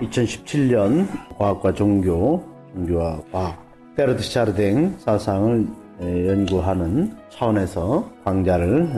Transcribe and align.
2017년 0.00 1.06
과학과 1.36 1.72
종교, 1.72 2.44
종교와 2.72 3.22
과학, 3.30 3.94
페르드 3.96 4.22
샤르댕 4.22 4.98
사상을 4.98 5.68
연구하는 6.00 7.16
차원에서 7.30 8.10
강좌를 8.24 8.88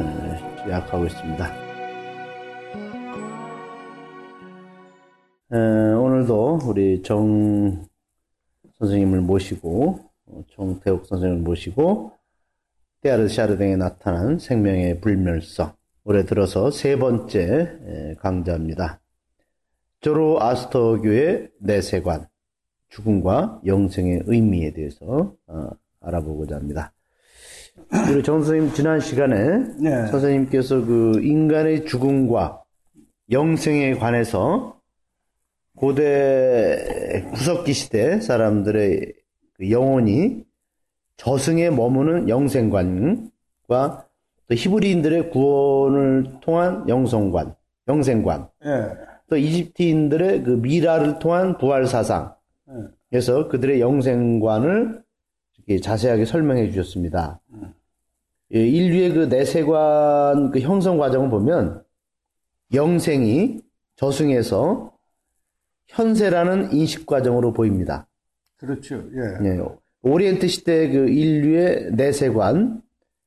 시작하고 0.62 1.06
있습니다. 1.06 1.66
오늘도 5.50 6.60
우리 6.64 7.02
정 7.02 7.84
선생님을 8.78 9.20
모시고 9.20 10.00
정태욱 10.54 11.06
선생님을 11.06 11.42
모시고 11.42 12.12
테아르 13.02 13.28
샤르댕에 13.28 13.76
나타난 13.76 14.38
생명의 14.38 15.00
불멸성 15.00 15.72
올해 16.04 16.24
들어서 16.24 16.70
세 16.70 16.96
번째 16.96 18.16
강좌입니다. 18.20 19.00
조로아스터교의 20.06 21.48
내세관, 21.58 22.28
죽음과 22.90 23.62
영생의 23.66 24.22
의미에 24.26 24.72
대해서 24.72 25.34
어, 25.48 25.70
알아보고자 26.00 26.54
합니다. 26.54 26.92
우리 28.08 28.22
정 28.22 28.40
선생님 28.40 28.72
지난 28.72 29.00
시간에 29.00 29.58
네. 29.80 30.06
선생님께서 30.06 30.84
그 30.84 31.20
인간의 31.24 31.86
죽음과 31.86 32.62
영생에 33.32 33.94
관해서 33.94 34.80
고대 35.76 37.28
구석기 37.34 37.72
시대 37.72 38.20
사람들의 38.20 39.12
그 39.54 39.70
영혼이 39.72 40.44
저승에 41.16 41.70
머무는 41.70 42.28
영생관과 42.28 43.28
또 43.68 44.54
히브리인들의 44.54 45.30
구원을 45.30 46.38
통한 46.42 46.88
영성관, 46.88 47.56
영생관, 47.88 48.48
네. 48.64 49.15
또 49.28 49.36
이집트인들의 49.36 50.44
그 50.44 50.50
미라를 50.50 51.18
통한 51.18 51.58
부활 51.58 51.86
사상, 51.86 52.34
그래서 53.10 53.48
그들의 53.48 53.80
영생관을 53.80 55.02
자세하게 55.82 56.24
설명해 56.24 56.70
주셨습니다. 56.70 57.40
예, 58.54 58.64
인류의 58.64 59.12
그 59.12 59.18
내세관 59.24 60.52
그 60.52 60.60
형성 60.60 60.98
과정을 60.98 61.30
보면 61.30 61.82
영생이 62.72 63.60
저승에서 63.96 64.92
현세라는 65.88 66.72
인식 66.72 67.06
과정으로 67.06 67.52
보입니다. 67.52 68.06
그렇죠. 68.56 69.02
예. 69.14 69.48
예. 69.48 69.60
오리엔트 70.02 70.46
시대 70.46 70.88
그 70.88 71.08
인류의 71.08 71.92
내세관 71.92 72.82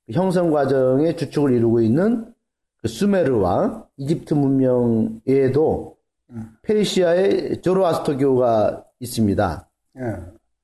그 0.06 0.14
형성 0.14 0.52
과정의 0.52 1.18
주축을 1.18 1.54
이루고 1.54 1.82
있는 1.82 2.34
그 2.82 2.88
수메르와 2.88 3.86
이집트 3.98 4.34
문명에도 4.34 5.98
음. 6.32 6.50
페르시아의 6.62 7.62
조로아스터교가 7.62 8.86
있습니다. 9.00 9.70
예. 9.98 10.02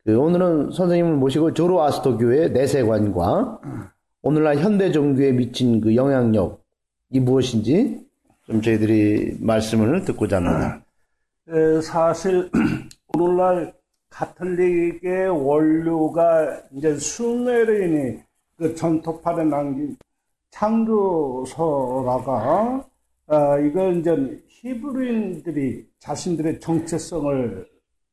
그 0.05 0.17
오늘은 0.17 0.71
선생님을 0.71 1.15
모시고 1.15 1.53
조로아스터교의 1.53 2.51
내세관과 2.51 3.59
음. 3.63 3.83
오늘날 4.21 4.57
현대 4.57 4.91
종교에 4.91 5.31
미친 5.31 5.81
그 5.81 5.95
영향력이 5.95 7.19
무엇인지 7.21 8.05
좀 8.45 8.61
저희들이 8.61 9.37
말씀을 9.41 10.05
듣고자 10.05 10.37
합니다. 10.37 10.81
에, 11.49 11.81
사실 11.81 12.49
오늘날 13.13 13.73
가톨릭의 14.09 15.29
원료가 15.29 16.61
이제 16.73 16.95
수메르인이 16.95 18.19
그 18.57 18.73
전토판에 18.75 19.43
남긴 19.45 19.97
창조서라가 20.55 22.33
어, 23.27 23.59
이거 23.59 23.91
이제 23.91 24.41
히브리인들이 24.47 25.85
자신들의 25.99 26.61
정체성을 26.61 27.67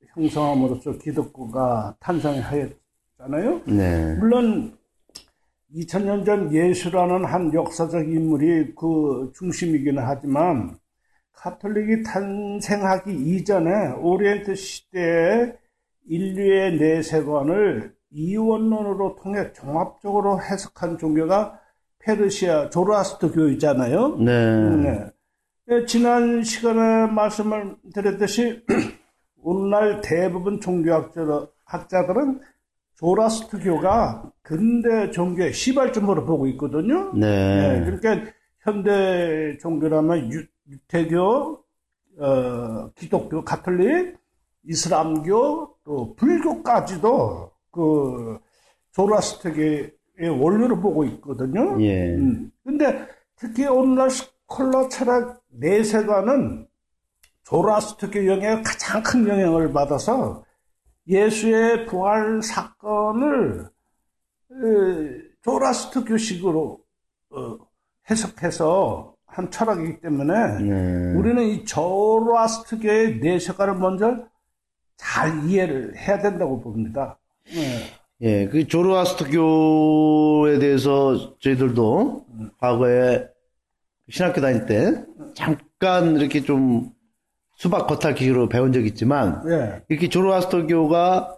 형성함으로써 0.09 0.99
기독교가 0.99 1.95
탄생하였잖아요. 2.01 3.63
네. 3.67 4.17
물론 4.17 4.77
2000년 5.73 6.27
전 6.27 6.53
예수라는 6.53 7.25
한 7.25 7.55
역사적 7.55 8.09
인물이 8.09 8.75
그 8.75 9.31
중심이기는 9.37 10.03
하지만 10.05 10.77
카톨릭이 11.33 12.03
탄생하기 12.03 13.13
이전에 13.13 13.93
오리엔트 13.93 14.57
시대에 14.57 15.55
인류의 16.07 16.79
내세관을 16.79 17.95
이원론으로 18.11 19.15
통해 19.17 19.53
종합적으로 19.53 20.43
해석한 20.43 20.99
종교가 20.99 21.62
페르시아 22.05 22.71
조라스트 22.71 23.33
교이잖아요. 23.33 24.17
네. 24.19 24.77
네. 24.77 25.11
예, 25.71 25.87
지난 25.87 26.43
시간에 26.43 27.11
말씀을 27.13 27.77
드렸듯이 27.95 28.65
오늘날 29.43 30.01
대부분 30.03 30.61
종교학자들은 30.61 32.41
조라스트 32.97 33.59
교가 33.63 34.31
근대 34.43 35.11
종교의 35.11 35.53
시발점으로 35.53 36.25
보고 36.25 36.47
있거든요. 36.49 37.13
네. 37.15 37.81
네. 37.81 37.85
그러니까 37.85 38.31
현대 38.61 39.57
종교라면 39.59 40.33
유, 40.33 40.45
태교 40.89 41.65
어, 42.19 42.91
기독교, 42.95 43.43
가톨릭, 43.43 44.19
이슬람교, 44.69 45.77
또 45.85 46.15
불교까지도 46.15 47.51
그 47.71 48.39
조라스트교의 48.93 49.93
원료로 50.29 50.81
보고 50.81 51.05
있거든요. 51.05 51.81
예. 51.83 52.15
음. 52.15 52.51
근데 52.65 53.07
특히 53.37 53.67
오늘날 53.67 54.11
스콜라 54.11 54.89
철학 54.89 55.43
내세관은 55.49 56.67
조라스트교 57.45 58.27
영향 58.27 58.63
가장 58.63 59.03
큰 59.03 59.27
영향을 59.29 59.73
받아서 59.73 60.45
예수의 61.07 61.87
부활 61.87 62.41
사건을 62.43 63.69
조라스트 65.43 66.05
교식으로 66.05 66.81
어, 67.31 67.59
해석해서 68.09 69.15
한 69.27 69.51
철학이기 69.51 70.01
때문에 70.01 70.59
네. 70.61 71.15
우리는 71.15 71.43
이 71.43 71.65
조라스트교의 71.65 73.19
내세관을 73.19 73.75
먼저 73.75 74.27
잘 74.97 75.45
이해를 75.49 75.97
해야 75.97 76.19
된다고 76.19 76.61
봅니다. 76.61 77.19
네. 77.47 78.02
예, 78.23 78.47
그 78.47 78.67
조르아스트교에 78.69 80.59
대해서 80.59 81.37
저희들도 81.41 82.27
음. 82.35 82.51
과거에 82.59 83.27
신학교 84.09 84.41
다닐 84.41 84.67
때 84.67 85.05
잠깐 85.35 86.17
이렇게 86.17 86.41
좀 86.43 86.91
수박 87.57 87.87
겉핥 87.87 88.15
기로 88.17 88.49
배운 88.49 88.73
적이 88.73 88.89
있지만 88.89 89.43
네. 89.47 89.83
이렇게 89.89 90.09
조로아스터교가 90.09 91.37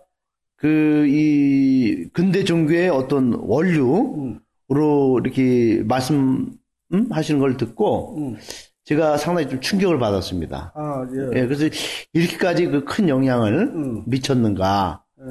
그 0.57 1.05
이 1.07 2.09
근대 2.13 2.45
종교의 2.45 2.89
어떤 2.89 3.35
원류로 3.35 4.15
음. 4.17 4.41
이렇게 5.23 5.83
말씀하시는 5.87 7.39
걸 7.39 7.57
듣고 7.59 8.17
음. 8.19 8.37
제가 8.85 9.17
상당히 9.19 9.49
좀 9.49 9.61
충격을 9.61 9.99
받았습니다. 9.99 10.73
아, 10.75 11.07
예. 11.13 11.41
예 11.41 11.47
그래서 11.47 11.69
이렇게까지 12.13 12.67
그 12.67 12.85
큰 12.85 13.09
영향을 13.09 13.59
음. 13.75 14.03
미쳤는가? 14.07 15.03
예. 15.21 15.25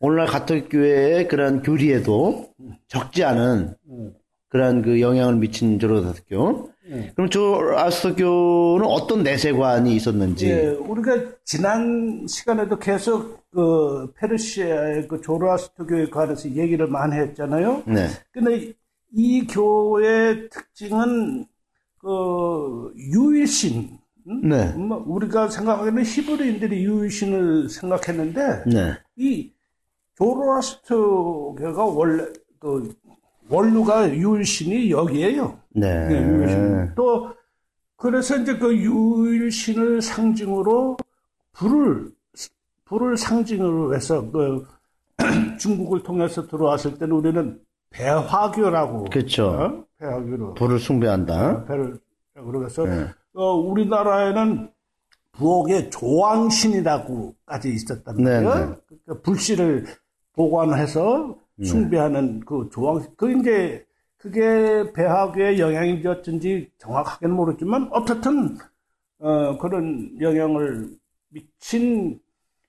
오늘날 0.00 0.26
가톨교회의 0.26 1.28
그런 1.28 1.62
교리에도 1.62 2.48
음. 2.60 2.74
적지 2.86 3.24
않은 3.24 3.74
음. 3.90 4.14
그러한 4.48 4.82
그 4.82 5.00
영향을 5.00 5.36
미친 5.36 5.78
조로아스터교. 5.78 6.70
네. 6.88 7.12
그럼 7.14 7.28
조로아스터교는 7.28 8.86
어떤 8.86 9.22
내세관이 9.22 9.94
있었는지? 9.94 10.48
네, 10.48 10.68
우리가 10.68 11.34
지난 11.44 12.26
시간에도 12.26 12.78
계속 12.78 13.44
그 13.50 14.10
페르시아의 14.16 15.08
그 15.08 15.20
조로아스터교에 15.20 16.08
관해서 16.08 16.48
얘기를 16.50 16.86
많이 16.86 17.16
했잖아요. 17.16 17.82
네. 17.86 18.06
근데 18.32 18.72
이 19.12 19.46
교의 19.46 20.48
특징은 20.48 21.44
그 21.98 22.92
유일신. 22.96 23.98
네. 24.44 24.72
뭐 24.74 25.02
우리가 25.06 25.48
생각하기에는 25.48 26.04
히브리인들이 26.04 26.84
유일신을 26.84 27.68
생각했는데 27.70 28.64
네. 28.66 28.94
이 29.16 29.50
조로아스터교가 30.18 31.84
원래 31.84 32.24
그 32.58 32.92
원루가 33.48 34.10
유일신이 34.10 34.90
여기에요. 34.90 35.58
네. 35.70 36.08
네 36.08 36.22
유일신. 36.22 36.94
또 36.96 37.32
그래서 37.96 38.36
이제 38.36 38.56
그 38.58 38.76
유일신을 38.76 40.02
상징으로 40.02 40.96
불을 41.52 42.10
불을 42.84 43.16
상징으로 43.16 43.94
해서 43.94 44.28
그 44.30 44.66
중국을 45.58 46.02
통해서 46.02 46.46
들어왔을 46.46 46.98
때는 46.98 47.14
우리는 47.14 47.60
배화교라고 47.90 49.04
그렇죠. 49.04 49.46
어? 49.48 49.84
배화교로 49.98 50.54
불을 50.54 50.78
숭배한다. 50.78 51.50
어, 51.50 51.64
배를 51.64 51.98
그러면서 52.34 52.84
네. 52.84 53.06
어, 53.34 53.54
우리나라에는 53.54 54.70
부엌에 55.32 55.90
조왕신이라고까지 55.90 57.68
있었단 57.70 58.16
말이에요. 58.16 58.54
네, 58.54 58.66
네. 58.66 58.96
그 59.06 59.22
불씨를 59.22 59.86
보관해서 60.38 61.36
네. 61.56 61.66
숭배하는 61.66 62.40
그 62.40 62.68
조항, 62.72 63.04
그 63.16 63.32
이제 63.32 63.84
그게 64.16 64.92
배학의 64.92 65.58
영향이었든지 65.58 66.70
정확하게는 66.78 67.34
모르지만 67.34 67.88
어떻든 67.92 68.56
어, 69.18 69.58
그런 69.58 70.16
영향을 70.20 70.90
미친 71.28 72.20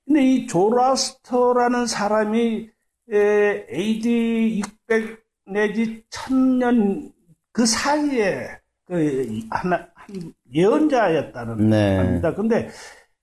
근데 0.06 0.24
이 0.24 0.48
조라스터라는 0.48 1.86
사람이 1.86 2.70
에, 3.12 3.68
AD 3.72 4.62
600 4.88 5.24
내지 5.46 6.04
1000년 6.10 7.12
그 7.52 7.68
사이에 7.68 8.48
그 8.86 9.40
하나 9.52 9.88
한 9.94 10.34
예언자였다는 10.52 11.70
네. 11.70 11.98
겁니다. 11.98 12.34
근데 12.34 12.70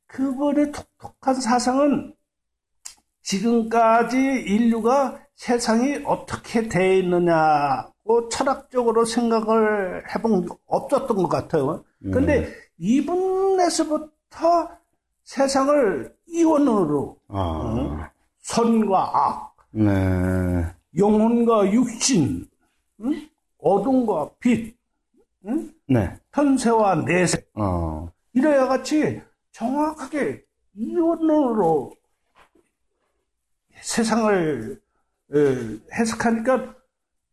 그분의 0.07 0.71
독특한 0.71 1.35
사상은 1.35 2.15
지금까지 3.27 4.17
인류가 4.17 5.19
세상이 5.35 6.03
어떻게 6.05 6.69
돼 6.69 6.99
있느냐고 6.99 8.29
철학적으로 8.31 9.05
생각을 9.05 10.05
해본 10.15 10.47
게 10.47 10.55
없었던 10.67 11.17
것 11.17 11.29
같아요. 11.29 11.85
근데 12.01 12.49
이분에서부터 12.79 14.71
세상을 15.25 16.15
이원으로 16.29 17.19
아, 17.29 18.11
선과 18.39 19.11
악, 19.13 19.57
네. 19.73 20.65
영혼과 20.97 21.71
육신, 21.73 22.49
응? 23.01 23.29
어둠과 23.59 24.31
빛, 24.39 24.77
응? 25.47 25.73
네. 25.89 26.17
현세와 26.33 26.95
내세 27.07 27.45
어, 27.55 28.09
이래야 28.35 28.69
같이 28.69 29.21
정확하게 29.51 30.45
이원으로 30.77 31.93
세상을 33.81 34.81
에, 35.35 35.39
해석하니까 35.95 36.75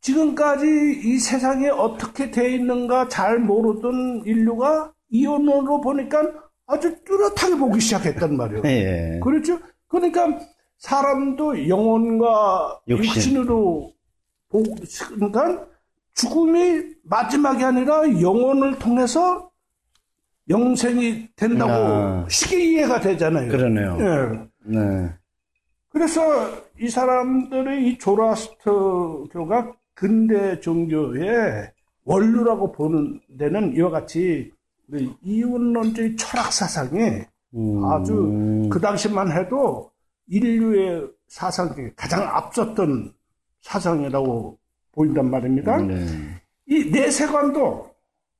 지금까지 0.01 0.65
이 1.03 1.17
세상이 1.17 1.69
어떻게 1.69 2.29
돼 2.31 2.53
있는가 2.53 3.07
잘 3.07 3.39
모르던 3.39 4.23
인류가 4.25 4.91
이원으로 5.09 5.79
보니까 5.81 6.21
아주 6.67 7.03
뚜렷하게 7.03 7.55
보기 7.55 7.79
시작했단 7.79 8.35
말이에요. 8.35 8.63
예. 8.65 9.19
그렇죠? 9.23 9.59
그러니까 9.87 10.39
사람도 10.79 11.69
영혼과 11.69 12.81
육신. 12.87 13.37
으로 13.37 13.93
보고 14.49 14.75
그러니까 15.15 15.65
죽음이 16.15 16.83
마지막이 17.03 17.63
아니라 17.63 18.01
영혼을 18.21 18.77
통해서 18.77 19.49
영생이 20.49 21.29
된다고 21.35 21.71
아. 21.71 22.25
쉽게 22.29 22.59
이해가 22.65 22.99
되잖아요. 22.99 23.49
그러네요. 23.49 23.97
예. 23.99 24.77
네. 24.77 25.09
그래서 25.93 26.21
이 26.79 26.89
사람들의 26.89 27.87
이 27.87 27.97
조라스터교가 27.99 29.73
근대 29.93 30.59
종교의 30.59 31.71
원류라고 32.03 32.71
보는 32.71 33.21
데는 33.37 33.75
이와 33.75 33.91
같이 33.91 34.51
그 34.89 35.15
이원론적인 35.21 36.17
철학 36.17 36.51
사상이 36.51 37.21
음, 37.55 37.85
아주 37.85 38.67
그 38.71 38.81
당시만 38.81 39.31
해도 39.31 39.91
인류의 40.27 41.07
사상 41.27 41.73
중에 41.75 41.91
가장 41.95 42.23
앞섰던 42.23 43.13
사상이라고 43.61 44.57
보인단 44.91 45.29
말입니다. 45.29 45.77
네. 45.77 46.05
이 46.65 46.89
내세관도 46.89 47.91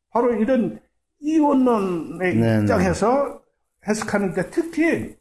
바로 0.09 0.33
이런 0.33 0.79
이원론의 1.19 2.35
네, 2.35 2.59
입장에서 2.61 3.41
해석하는데 3.87 4.49
특히 4.49 5.15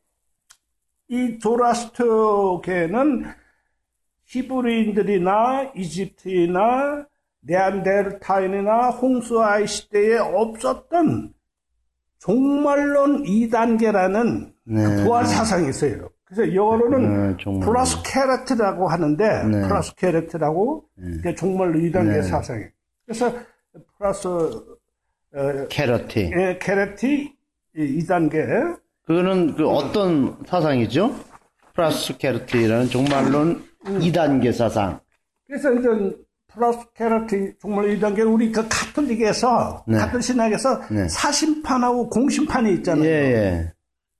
이 1.12 1.38
조라스터교는 1.38 3.26
히브리인들이나 4.24 5.72
이집트이나 5.76 7.06
네안데르타인이나 7.40 8.88
흥수아이 8.88 9.66
시대에 9.66 10.16
없었던 10.16 11.34
종말론 12.18 13.24
2단계라는 13.24 14.54
네. 14.64 15.04
부활 15.04 15.26
사상이 15.26 15.68
있어요. 15.68 16.08
그래서 16.24 16.54
영어로는 16.54 17.32
네, 17.32 17.36
정말. 17.42 17.68
Frashkeret라고 17.68 18.88
하는데 18.88 19.44
네. 19.48 19.68
Frashkeret라고 19.68 20.86
그게 20.96 21.34
종말론 21.34 21.78
2단계 21.78 22.06
네. 22.06 22.22
사상이. 22.22 22.64
그래서 23.04 23.34
Frasho 23.98 24.28
어, 24.28 25.66
kereti. 25.68 26.30
예, 26.34 26.58
kereti 26.58 27.36
2단계 27.76 28.80
그거는 29.04 29.54
그 29.56 29.68
어떤 29.68 30.36
사상이죠? 30.46 31.14
Frashokereti라는 31.74 32.88
종말론 32.88 33.64
2단계 33.84 34.52
사상. 34.52 35.00
그래서 35.46 35.72
이제 35.74 35.88
Frashokereti 36.48 37.54
종말 37.60 37.86
2단계 37.86 38.30
우리 38.30 38.52
그 38.52 38.66
카톨릭에서 38.68 39.84
네. 39.86 39.98
카톨 39.98 40.22
신학에서 40.22 40.82
네. 40.90 41.08
사심판하고 41.08 42.10
공심판이 42.10 42.72
있잖아요. 42.74 43.04
예, 43.04 43.10
예. 43.10 43.72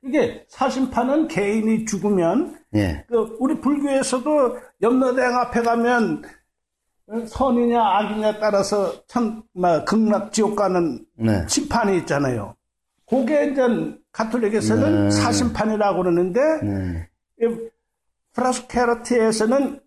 이게 0.05 0.45
사심판은 0.49 1.29
개인이 1.29 1.85
죽으면 1.85 2.59
예. 2.75 3.05
그 3.09 3.37
우리 3.39 3.61
불교에서도 3.61 4.57
염라대왕 4.81 5.41
앞에 5.41 5.63
가면 5.63 6.23
선이냐 7.27 7.81
악이냐 7.81 8.39
따라서 8.39 9.05
천, 9.07 9.43
막 9.53 9.85
극락 9.85 10.33
지옥 10.33 10.57
가는 10.57 11.05
네. 11.17 11.47
심판이 11.49 11.99
있잖아요. 11.99 12.57
그게 13.07 13.51
이제 13.51 13.63
가톨릭에서는 14.13 15.09
네. 15.09 15.11
사심판이라고 15.11 16.03
그러는데 16.03 16.41
네. 16.63 17.09
프라스케르티에서는 18.35 19.81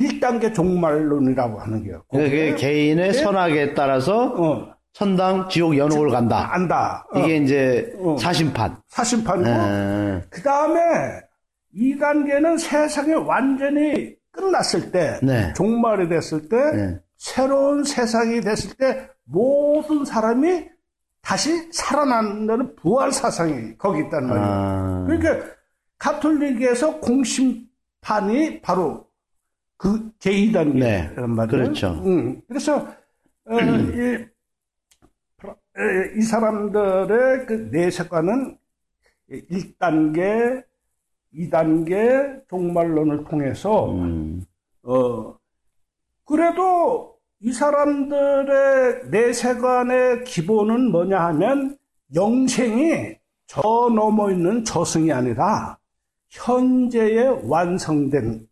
1단계 0.00 0.54
종말론이라고 0.54 1.58
하는 1.58 1.82
거예요. 1.84 2.02
그게 2.10 2.54
개인의 2.54 3.14
선악에 3.14 3.74
따라서 3.74 4.34
어, 4.36 4.74
천당, 4.92 5.48
지옥, 5.48 5.76
연옥을 5.76 6.10
간다. 6.10 6.52
안다. 6.52 7.06
어, 7.12 7.20
이게 7.20 7.36
이제 7.36 7.92
어. 7.98 8.16
사심판. 8.18 8.76
사심판이고 8.88 9.48
예. 9.48 10.22
그 10.30 10.42
다음에 10.42 10.80
2단계는 11.74 12.58
세상이 12.58 13.14
완전히 13.14 14.14
끝났을 14.30 14.90
때, 14.90 15.18
네. 15.22 15.52
종말이 15.54 16.08
됐을 16.08 16.48
때, 16.48 16.56
네. 16.56 16.98
새로운 17.16 17.84
세상이 17.84 18.40
됐을 18.40 18.76
때, 18.76 19.08
모든 19.24 20.04
사람이 20.04 20.66
다시 21.24 21.72
살아난다는 21.72 22.76
부활 22.76 23.10
사상이 23.10 23.76
거기 23.78 24.00
있단 24.00 24.26
말이에요. 24.26 24.46
아, 24.46 25.04
그러니까, 25.06 25.54
가톨릭에서 25.98 27.00
공심판이 27.00 28.60
바로 28.60 29.08
그 29.78 30.10
제2단계란 30.18 30.78
네, 30.78 31.14
말이에요. 31.16 31.46
그렇죠. 31.64 31.88
음, 32.04 32.40
그래서, 32.46 32.86
어, 33.46 33.58
이, 33.60 34.26
에, 35.76 36.18
이 36.18 36.22
사람들의 36.22 37.46
그 37.46 37.68
내세관은 37.72 38.58
1단계, 39.30 40.62
2단계 41.34 42.48
종말론을 42.48 43.24
통해서 43.24 43.90
음, 43.92 44.44
어 44.82 45.36
그래도 46.24 47.13
이 47.44 47.52
사람들의 47.52 49.10
내세관의 49.10 50.24
기본은 50.24 50.90
뭐냐 50.90 51.20
하면 51.26 51.76
영생이 52.14 53.16
저 53.46 53.60
넘어 53.94 54.30
있는 54.30 54.64
저승이 54.64 55.12
아니라 55.12 55.78
현재에 56.30 57.26
완성된 57.42 58.48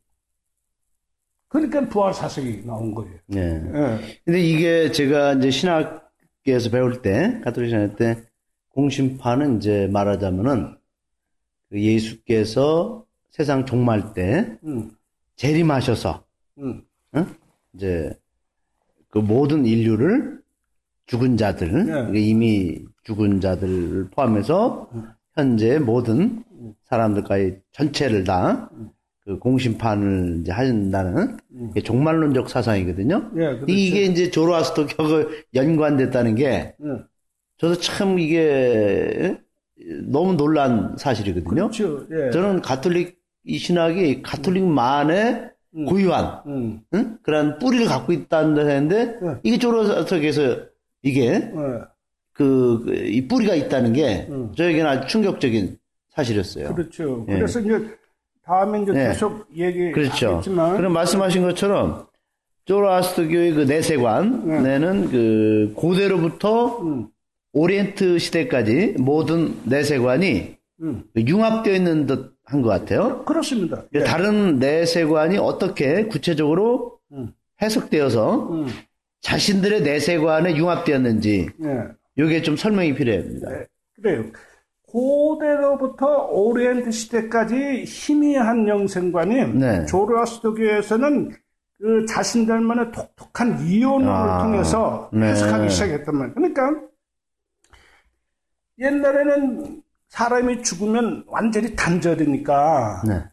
그러니까 1.48 1.88
부활 1.88 2.12
사석이 2.12 2.64
나온 2.66 2.94
거예요. 2.94 3.14
예. 3.34 3.40
예. 3.40 4.20
근데 4.26 4.40
이게 4.40 4.92
제가 4.92 5.34
이제 5.34 5.50
신학계에서 5.50 6.70
배울 6.70 7.00
때, 7.00 7.40
가톨릭 7.44 7.70
신학 7.70 7.96
때, 7.96 8.22
공심판은 8.70 9.58
이제 9.58 9.86
말하자면은, 9.92 10.76
그 11.68 11.80
예수께서 11.80 13.04
세상 13.30 13.66
종말 13.66 14.14
때 14.14 14.56
음, 14.64 14.96
재림하셔서, 15.36 16.24
음, 16.58 16.82
응? 17.16 17.26
이제 17.74 18.18
그 19.12 19.18
모든 19.18 19.64
인류를 19.64 20.40
죽은 21.06 21.36
자들, 21.36 21.70
그러니까 21.70 22.18
이미 22.18 22.84
죽은 23.04 23.40
자들을 23.40 24.10
포함해서 24.10 24.90
현재 25.34 25.78
모든 25.78 26.42
사람들까지 26.88 27.60
전체를 27.72 28.24
다 28.24 28.68
그 29.24 29.38
공심판을 29.38 30.40
이제 30.40 30.52
게 31.74 31.80
종말론적 31.80 32.50
사상이거든요. 32.50 33.30
예, 33.36 33.40
그렇죠. 33.54 33.66
이게 33.68 34.02
이제 34.02 34.30
조로아스터 34.30 34.86
격을 34.86 35.44
연관됐다는 35.54 36.34
게 36.34 36.44
예. 36.44 36.74
저도 37.58 37.76
참 37.76 38.18
이게 38.18 39.38
너무 40.08 40.36
놀란 40.36 40.96
사실이거든요. 40.98 41.70
그렇죠. 41.70 42.06
예. 42.10 42.30
저는 42.30 42.62
가톨릭 42.62 43.20
이 43.44 43.58
신학이 43.58 44.22
가톨릭만의 44.22 45.51
고유한 45.72 46.42
음, 46.46 46.80
응? 46.94 47.18
그런 47.22 47.58
뿌리를 47.58 47.86
갖고 47.86 48.12
있다는 48.12 48.54
데는데 48.54 49.04
네. 49.20 49.34
이게 49.42 49.58
조로아스터에서 49.58 50.58
이게 51.02 51.26
예. 51.30 51.52
그이 52.32 53.26
뿌리가 53.26 53.54
있다는 53.54 53.92
게 53.92 54.26
음. 54.30 54.52
저에게는 54.54 54.86
아주 54.86 55.08
충격적인 55.08 55.78
사실이었어요. 56.10 56.74
그렇죠. 56.74 57.24
예. 57.28 57.34
그래서 57.34 57.60
이제 57.60 57.96
다음에 58.44 58.82
이제 58.82 58.92
네. 58.92 59.08
계속 59.08 59.48
그렇죠. 59.48 60.26
얘기하겠지만 60.26 60.76
그럼 60.76 60.92
말씀하신 60.92 61.42
것처럼 61.42 62.06
조로아스터교의 62.64 63.52
그 63.54 63.60
내세관, 63.62 64.62
내는 64.62 65.10
그 65.10 65.72
고대로부터 65.74 66.78
음, 66.82 67.08
오리엔트 67.52 68.18
시대까지 68.18 68.96
모든 68.98 69.56
내세관이 69.64 70.56
음. 70.82 71.04
융합되어 71.16 71.74
있는 71.74 72.06
듯 72.06 72.36
한 72.52 72.60
것 72.62 72.68
같아요. 72.68 73.24
그렇습니다. 73.24 73.82
예. 73.94 74.04
다른 74.04 74.58
내세관이 74.58 75.38
어떻게 75.38 76.04
구체적으로 76.06 76.98
음. 77.12 77.32
해석되어서 77.62 78.50
음. 78.52 78.66
자신들의 79.22 79.82
내세관에 79.82 80.56
융합되었는지 80.56 81.48
예. 81.64 81.88
이게 82.16 82.42
좀 82.42 82.56
설명이 82.56 82.94
필요합니다. 82.94 83.50
네, 83.50 83.66
그래요. 83.94 84.24
고대로부터 84.86 86.26
오리엔트 86.26 86.90
시대까지 86.90 87.84
희미한 87.86 88.68
영생관이 88.68 89.54
네. 89.54 89.86
조로아스터교에서는 89.86 91.30
그 91.78 92.04
자신들만의 92.06 92.92
독특한 92.92 93.66
이론을 93.66 94.08
아, 94.08 94.42
통해서 94.42 95.08
네. 95.12 95.28
해석하기 95.30 95.70
시작했단 95.70 96.14
말이에요. 96.14 96.34
그러니까 96.34 96.70
옛날에는 98.78 99.81
사람이 100.12 100.62
죽으면 100.62 101.24
완전히 101.26 101.74
단절이니까 101.74 103.02
네. 103.08 103.24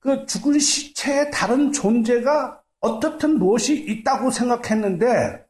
그 0.00 0.24
죽은 0.24 0.58
시체에 0.58 1.30
다른 1.30 1.70
존재가 1.70 2.62
어떻든 2.80 3.38
무엇이 3.38 3.76
있다고 3.76 4.30
생각했는데 4.30 5.44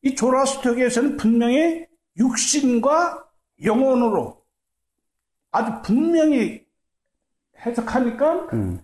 이 0.00 0.14
조라스토교에서는 0.14 1.18
분명히 1.18 1.84
육신과 2.16 3.22
영혼으로 3.62 4.42
아주 5.50 5.82
분명히 5.82 6.64
해석하니까 7.66 8.32
음. 8.54 8.80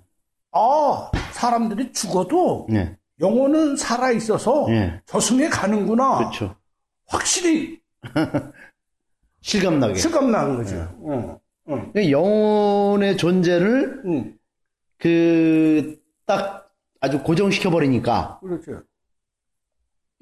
아 0.52 1.10
사람들이 1.32 1.90
죽어도 1.94 2.66
네. 2.68 2.98
영혼은 3.18 3.76
살아 3.76 4.10
있어서 4.10 4.66
네. 4.68 5.00
저승에 5.06 5.48
가는구나 5.48 6.18
그렇죠. 6.18 6.54
확실히 7.06 7.80
실감나게. 9.42 9.94
실감나는 9.94 10.56
거죠. 10.56 10.76
네. 10.76 11.38
응, 11.68 11.90
응, 11.96 12.10
영혼의 12.10 13.16
존재를 13.16 14.02
응. 14.04 14.34
그딱 14.98 16.70
아주 17.00 17.22
고정시켜 17.22 17.70
버리니까 17.70 18.40
그렇죠. 18.42 18.82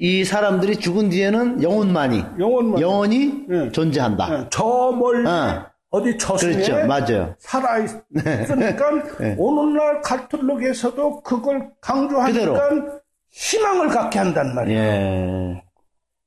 이 0.01 0.25
사람들이 0.25 0.77
죽은 0.77 1.11
뒤에는 1.11 1.63
영혼만이 1.63 2.25
영혼만 2.39 2.81
영혼이 2.81 3.47
네. 3.49 3.73
존재한다. 3.73 4.29
네, 4.31 4.47
저 4.51 4.93
멀리 4.93 5.27
어. 5.27 5.67
어디 5.91 6.17
저승에 6.17 6.53
그렇죠. 6.53 6.87
맞아요. 6.87 7.35
살아 7.39 7.79
있으니까 7.79 8.91
네. 9.19 9.35
오늘날 9.39 10.01
가톨릭에서도 10.03 11.23
그걸 11.23 11.71
강조하니까 11.81 13.01
희망을 13.31 13.89
갖게 13.89 14.19
한단 14.21 14.55
말이에요. 14.55 14.81
예. 14.81 15.63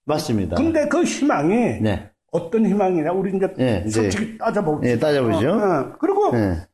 맞습니다. 0.04 0.56
근데 0.58 0.88
그 0.90 1.04
희망이 1.04 1.80
네. 1.80 2.11
어떤 2.32 2.66
희망이냐 2.66 3.12
우리 3.12 3.36
이제 3.36 3.54
네, 3.58 3.84
이제- 3.86 4.02
솔직히 4.04 4.38
따져보죠. 4.38 4.88
예, 4.90 4.98
따져보죠. 4.98 5.50
어, 5.50 5.54
어. 5.54 5.94
그리고 6.00 6.32
예. 6.34 6.66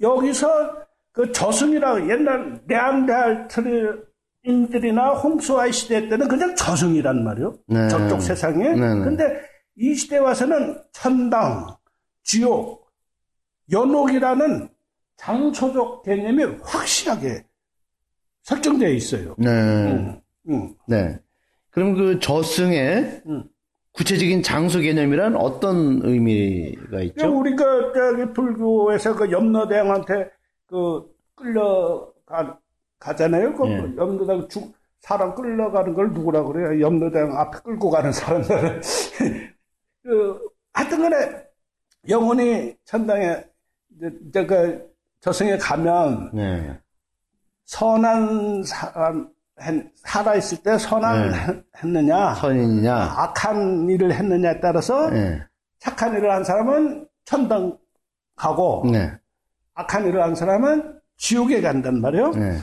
여기서 0.00 0.82
그 1.12 1.30
저승이라고 1.32 2.08
옛날 2.10 2.60
네안데르탈인들이나 2.66 5.10
홍수아이 5.14 5.72
시대 5.72 6.08
때는 6.08 6.28
그냥 6.28 6.54
저승이란 6.56 7.22
말이요. 7.24 7.54
네. 7.66 7.88
저쪽 7.88 8.20
세상에. 8.22 8.70
네, 8.70 8.94
네. 8.94 9.04
근데 9.04 9.40
이 9.76 9.94
시대 9.94 10.18
와서는 10.18 10.80
천당, 10.92 11.76
지옥, 12.22 12.90
연옥이라는 13.70 14.68
장소적 15.16 16.02
개념이 16.04 16.44
확실하게 16.62 17.44
설정되어 18.42 18.88
있어요. 18.90 19.34
네. 19.38 19.50
음, 19.50 20.20
음. 20.48 20.74
네. 20.88 21.18
그럼 21.70 21.94
그 21.94 22.18
저승의 22.18 23.22
음. 23.26 23.44
구체적인 23.92 24.42
장소 24.42 24.80
개념이란 24.80 25.36
어떤 25.36 26.00
의미가 26.02 27.00
있죠? 27.02 27.38
우리가 27.38 27.92
저기 27.92 28.32
불교에서 28.32 29.14
그 29.14 29.30
염라대왕한테 29.30 30.30
그 30.66 31.10
끌려가 31.34 32.58
가잖아요. 32.98 33.54
그 33.54 33.68
예. 33.68 33.76
염라대왕 33.96 34.48
죽 34.48 34.74
사람 35.00 35.34
끌려가는 35.34 35.94
걸 35.94 36.12
누구라 36.12 36.44
그래요? 36.44 36.80
염라대왕 36.80 37.36
앞에 37.36 37.58
끌고 37.64 37.90
가는 37.90 38.12
사람들은 38.12 38.80
그 40.02 40.40
하여튼간에 40.72 41.42
영혼이 42.08 42.74
천당에 42.84 43.44
이제 44.28 44.46
그 44.46 44.90
저승에 45.20 45.58
가면 45.58 46.30
네. 46.32 46.78
선한 47.66 48.62
사람 48.64 49.28
살아 49.96 50.34
있을 50.34 50.58
때 50.62 50.76
선한 50.78 51.30
네. 51.30 51.62
했느냐 51.82 52.34
선인이냐? 52.34 52.94
악한 53.16 53.88
일을 53.88 54.12
했느냐에 54.12 54.60
따라서 54.60 55.10
네. 55.10 55.40
착한 55.78 56.14
일을 56.14 56.30
한 56.30 56.44
사람은 56.44 57.06
천당 57.24 57.78
가고 58.36 58.82
네. 58.90 59.12
악한 59.74 60.06
일을 60.06 60.22
한 60.22 60.34
사람은 60.34 61.00
지옥에 61.16 61.60
간단 61.60 62.00
말이에요. 62.00 62.30
네. 62.32 62.58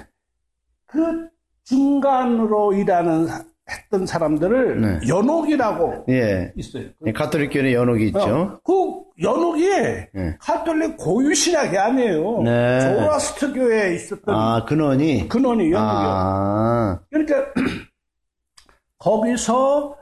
그 0.86 1.30
중간으로 1.64 2.74
일하는 2.74 3.28
사- 3.28 3.44
했던 3.70 4.06
사람들을 4.06 4.82
네. 4.82 5.08
연옥이라고 5.08 6.06
예. 6.10 6.52
있어요. 6.56 6.86
예, 7.06 7.12
가톨릭교회는 7.12 7.72
연옥이 7.74 8.08
있죠. 8.08 8.20
어, 8.20 8.60
그 8.64 9.24
연옥이 9.24 9.68
네. 9.70 10.38
카톨릭 10.40 10.98
고유 10.98 11.34
신학이 11.34 11.78
아니에요. 11.78 12.42
네. 12.44 12.80
조라스트 12.82 13.54
교에 13.54 13.96
있었던 13.96 14.36
아, 14.36 14.66
근원이? 14.66 15.28
근원이 15.30 15.72
연옥이요. 15.72 15.78
아, 15.80 17.00
그러니까 17.10 17.54
거기서 18.98 19.96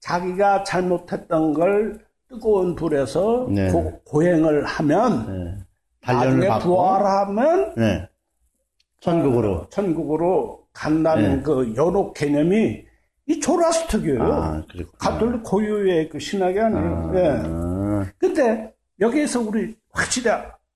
자기가 0.00 0.64
잘못했던 0.64 1.52
걸 1.54 1.98
뜨거운 2.28 2.74
불에서 2.74 3.46
네. 3.50 3.70
고, 3.70 4.22
행을 4.22 4.64
하면 4.64 5.26
네. 5.26 5.64
단련을 6.02 6.48
받고. 6.48 6.68
부활하면 6.68 7.74
네. 7.76 8.08
천국으로. 9.00 9.68
천국으로 9.70 10.64
간다는 10.72 11.36
네. 11.36 11.42
그 11.42 11.74
연옥 11.76 12.14
개념이 12.14 12.85
이 13.26 13.40
조라스트교예요. 13.40 14.22
아. 14.22 14.64
가톨릭 14.98 15.42
고유의 15.42 16.08
그 16.08 16.18
신학이 16.18 16.58
아니에요. 16.58 17.12
예. 17.16 17.28
아, 17.28 18.12
근데 18.18 18.72
여기에서 19.00 19.40
우리 19.40 19.76
확실히 19.90 20.30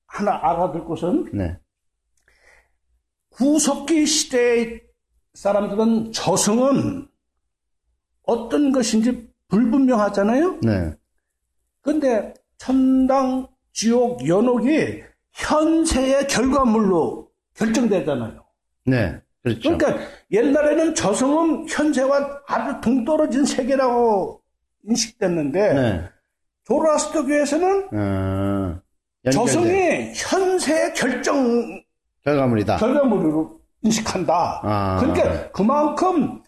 하나 0.07 0.41
알아둘 0.43 0.85
것은 0.85 1.31
네. 1.33 1.57
구석기 3.31 4.05
시대의 4.05 4.83
사람들은 5.35 6.13
저승은 6.13 7.09
어떤 8.25 8.73
것인지 8.73 9.31
불분명하잖아요. 9.49 10.59
네. 10.63 10.95
근데 11.83 12.35
천당, 12.59 13.49
지옥, 13.73 14.27
연옥이 14.27 15.03
현세의 15.33 16.27
결과물로 16.27 17.31
결정되잖아요. 17.55 18.45
네. 18.87 19.21
그렇죠. 19.43 19.77
그러니까 19.77 20.05
옛날에는 20.31 20.95
저승은 20.95 21.67
현세와 21.69 22.43
아주 22.47 22.81
동떨어진 22.81 23.45
세계라고 23.45 24.41
인식됐는데 24.85 25.75
네. 25.75 26.09
조라스토교에서는 26.65 27.89
아, 27.93 28.81
연결된 29.25 29.33
저승이 29.33 30.13
현세의 30.15 30.95
결정 30.95 31.83
결과물이다. 32.25 32.77
결과물로 32.77 33.61
인식한다. 33.83 34.61
아. 34.63 34.99
그러니까 35.01 35.51
그만큼 35.53 36.43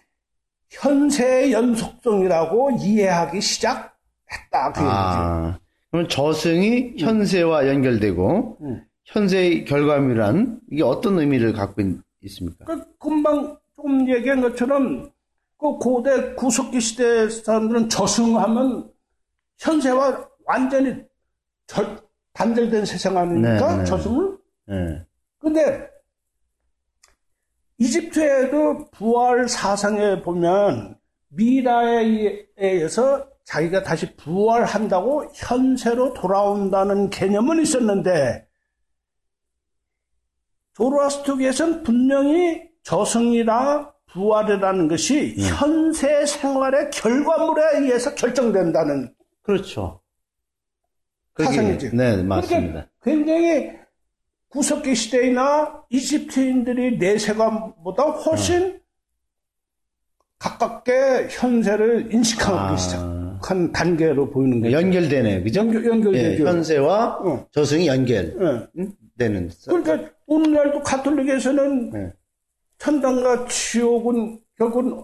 현세의 0.70 1.52
연속성이라고 1.52 2.72
이해하기 2.80 3.40
시작했다. 3.40 4.72
그 4.75 4.80
얘기죠. 4.80 4.90
아, 4.90 5.58
그럼 5.90 6.08
저승이 6.08 6.94
현세와 6.99 7.68
연결되고 7.68 8.58
음. 8.62 8.84
현세의 9.06 9.64
결과물이란 9.64 10.61
이게 10.70 10.82
어떤 10.82 11.18
의미를 11.18 11.52
갖고 11.52 11.82
있, 11.82 11.96
습니까 12.28 12.64
그 12.64 12.96
금방 12.98 13.58
조금 13.74 14.08
얘기한 14.08 14.40
것처럼 14.40 15.10
그 15.58 15.72
고대 15.78 16.34
구석기 16.34 16.80
시대 16.80 17.28
사람들은 17.28 17.88
저승하면 17.88 18.90
현세와 19.58 20.28
완전히 20.44 20.96
절- 21.66 22.00
단절된 22.32 22.84
세상 22.84 23.16
아닙니까? 23.16 23.72
네, 23.72 23.78
네. 23.78 23.84
저승은? 23.84 24.38
네. 24.66 25.06
근데 25.38 25.88
이집트에도 27.78 28.90
부활 28.90 29.48
사상에 29.48 30.22
보면 30.22 30.96
미라에 31.28 32.46
의해서 32.56 33.26
자기가 33.44 33.82
다시 33.82 34.14
부활한다고 34.16 35.26
현세로 35.34 36.14
돌아온다는 36.14 37.10
개념은 37.10 37.60
있었는데 37.60 38.46
조로아스토교에서는 40.74 41.82
분명히 41.82 42.62
저승이나 42.82 43.92
부활이라는 44.12 44.88
것이 44.88 45.34
현세 45.38 46.26
생활의 46.26 46.90
결과물에 46.90 47.78
의해서 47.78 48.14
결정된다는 48.14 49.14
그렇죠. 49.42 50.00
사상이지. 51.38 51.94
네, 51.96 52.22
맞습니다. 52.22 52.88
그러니까 53.00 53.24
굉장히 53.26 53.70
구석기 54.48 54.94
시대이나 54.94 55.82
이집트인들이 55.88 56.98
내세관보다 56.98 58.02
훨씬 58.02 58.80
가깝게 60.38 61.28
현세를 61.30 62.12
인식하기 62.12 62.58
아. 62.58 62.76
시작. 62.76 63.22
한 63.44 63.72
단계로 63.72 64.30
보이는 64.30 64.60
거죠. 64.60 64.72
연결되네요. 64.72 65.42
그죠? 65.42 65.60
연결, 65.60 65.86
연결 65.86 66.12
되죠. 66.12 66.44
예, 66.44 66.48
현세와 66.48 67.18
어. 67.24 67.46
저승이 67.50 67.84
예. 67.86 67.88
연결되는. 67.88 69.50
그러니까 69.66 70.10
오늘날도 70.32 70.82
가톨릭에서는 70.82 71.90
네. 71.90 72.12
천당과 72.78 73.46
지옥은 73.46 74.38
결국은 74.56 75.02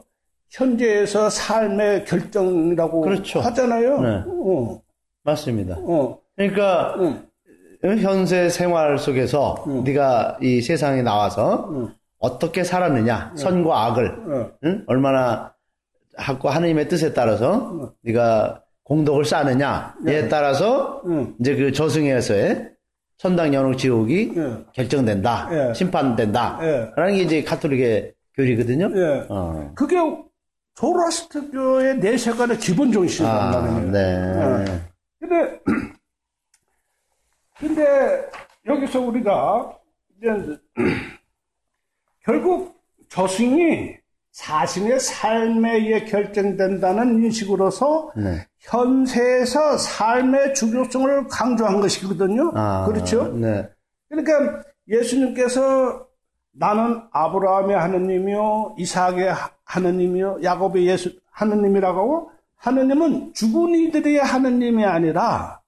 현재에서 0.50 1.28
삶의 1.28 2.04
결정이라고 2.06 3.00
그렇죠. 3.02 3.40
하잖아요. 3.40 4.00
네. 4.00 4.22
어, 4.26 4.80
맞습니다. 5.22 5.76
어, 5.78 6.18
그러니까 6.34 6.94
응, 6.98 7.98
현세 7.98 8.48
생활 8.48 8.98
속에서 8.98 9.64
네가 9.84 10.38
이 10.40 10.62
세상에 10.62 11.02
나와서 11.02 11.68
응. 11.70 11.94
어떻게 12.18 12.64
살았느냐, 12.64 13.34
선과 13.36 13.86
악을 13.86 14.06
어, 14.08 14.50
응? 14.64 14.84
얼마나 14.86 15.54
하고 16.16 16.48
하느님의 16.48 16.88
뜻에 16.88 17.12
따라서 17.12 17.92
네가 18.02 18.62
공덕을 18.84 19.24
쌓느냐에 19.24 20.28
따라서 20.28 21.02
응. 21.06 21.34
이제 21.38 21.54
그 21.54 21.72
저승에서의 21.72 22.70
천당 23.18 23.52
연옥 23.52 23.76
지옥이 23.76 24.32
예. 24.36 24.64
결정된다, 24.72 25.48
예. 25.52 25.74
심판된다. 25.74 26.58
예. 26.62 26.92
라는 26.96 27.14
게 27.16 27.22
이제 27.22 27.42
가톨릭의 27.42 28.14
교리거든요. 28.34 28.90
예. 28.94 29.26
어. 29.28 29.72
그게 29.74 29.96
조라스트교의 30.74 31.98
내세관의 31.98 32.58
기본 32.58 32.92
정신이란 32.92 33.54
아, 33.54 33.60
말이에요. 33.60 33.90
네. 33.90 34.64
근데, 35.18 35.60
근데, 37.58 38.30
여기서 38.64 39.00
우리가, 39.00 39.76
이제, 40.16 40.28
결국 42.22 42.80
저승이 43.08 43.96
자신의 44.30 45.00
삶에 45.00 45.74
의해 45.74 46.04
결정된다는 46.04 47.24
인식으로서 47.24 48.12
네. 48.16 48.46
현세에서 48.60 49.78
삶의 49.78 50.54
중요성을 50.54 51.28
강조한 51.28 51.80
것이거든요. 51.80 52.52
아, 52.54 52.86
그렇죠? 52.86 53.28
네. 53.36 53.68
그러니까 54.08 54.62
예수님께서 54.88 56.06
나는 56.52 57.02
아브라함의 57.12 57.76
하느님이요, 57.76 58.74
이삭의 58.78 59.32
하- 59.32 59.50
하느님이요, 59.64 60.40
야곱의 60.42 60.86
예수 60.86 61.10
하느님이라고 61.30 62.00
하고 62.00 62.30
하느님은 62.56 63.32
죽은 63.34 63.74
이들의 63.74 64.18
하느님이 64.18 64.84
아니라 64.84 65.60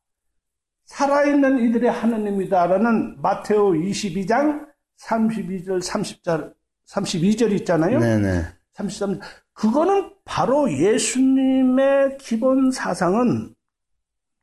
살아있는 0.86 1.60
이들의 1.60 1.88
하느님이다라는 1.90 3.22
마테오 3.22 3.72
22장 3.74 4.66
32절 5.00 5.80
30절 5.80 6.52
32절 6.88 7.52
있잖아요. 7.60 8.00
네네. 8.00 8.42
33. 8.72 9.20
그거는 9.60 10.10
바로 10.24 10.72
예수님의 10.72 12.16
기본 12.18 12.70
사상은 12.70 13.54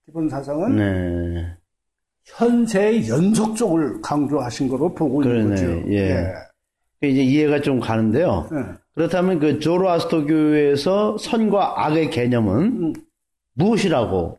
기본 0.05 0.29
사상은 0.29 0.75
네. 0.75 1.57
현세의 2.25 3.09
연속성을 3.09 4.01
강조하신 4.01 4.67
거로 4.67 4.93
보고 4.93 5.23
있는 5.23 5.49
거죠. 5.49 5.65
예. 5.91 6.27
이제 7.01 7.23
이해가 7.23 7.61
좀 7.61 7.79
가는데요. 7.79 8.47
예. 8.51 8.57
그렇다면 8.93 9.39
그 9.39 9.59
조로아스토교에서 9.59 11.17
선과 11.17 11.85
악의 11.85 12.11
개념은 12.11 12.83
음. 12.83 12.93
무엇이라고? 13.53 14.37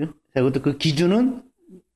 예? 0.00 0.06
그것도 0.34 0.60
그 0.60 0.76
기준은 0.76 1.42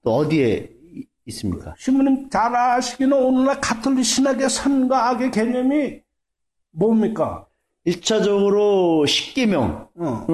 또 0.04 0.14
어디에 0.14 0.70
이- 0.94 1.04
있습니까? 1.26 1.74
신부님 1.78 2.30
잘 2.30 2.54
아시기는 2.54 3.12
오늘날 3.12 3.60
가톨릭 3.60 4.04
신학의 4.04 4.48
선과 4.48 5.08
악의 5.10 5.32
개념이 5.32 6.00
뭡니까? 6.70 7.44
1차적으로 7.86 9.06
십계명을 9.06 9.86
어, 9.96 10.26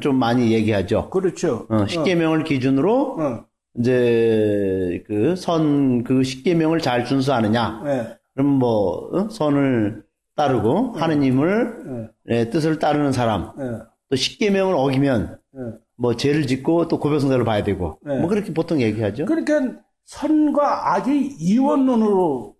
좀 0.00 0.16
많이 0.16 0.52
얘기하죠. 0.52 1.10
그렇죠. 1.10 1.66
어, 1.68 1.86
십계명을 1.86 2.44
기준으로 2.44 3.20
어, 3.20 3.44
이제 3.78 5.04
그선그 5.06 6.22
십계명을 6.22 6.80
잘 6.80 7.04
준수하느냐? 7.04 7.82
예, 7.86 8.16
그럼 8.34 8.52
뭐 8.52 9.10
어? 9.12 9.28
선을 9.28 10.02
따르고 10.34 10.92
하느님을 10.94 12.10
예, 12.30 12.36
의 12.36 12.50
뜻을 12.50 12.78
따르는 12.78 13.12
사람 13.12 13.52
예, 13.58 13.80
또 14.08 14.16
십계명을 14.16 14.74
어기면 14.74 15.38
예. 15.56 15.60
뭐 15.96 16.16
죄를 16.16 16.46
짓고 16.46 16.88
또 16.88 16.98
고백성사를 16.98 17.44
봐야 17.44 17.62
되고 17.62 17.98
네. 18.02 18.18
뭐 18.18 18.28
그렇게 18.28 18.54
보통 18.54 18.80
얘기하죠. 18.80 19.26
그러니까 19.26 19.78
선과 20.06 20.94
악이 20.94 21.36
이원론으로 21.38 22.56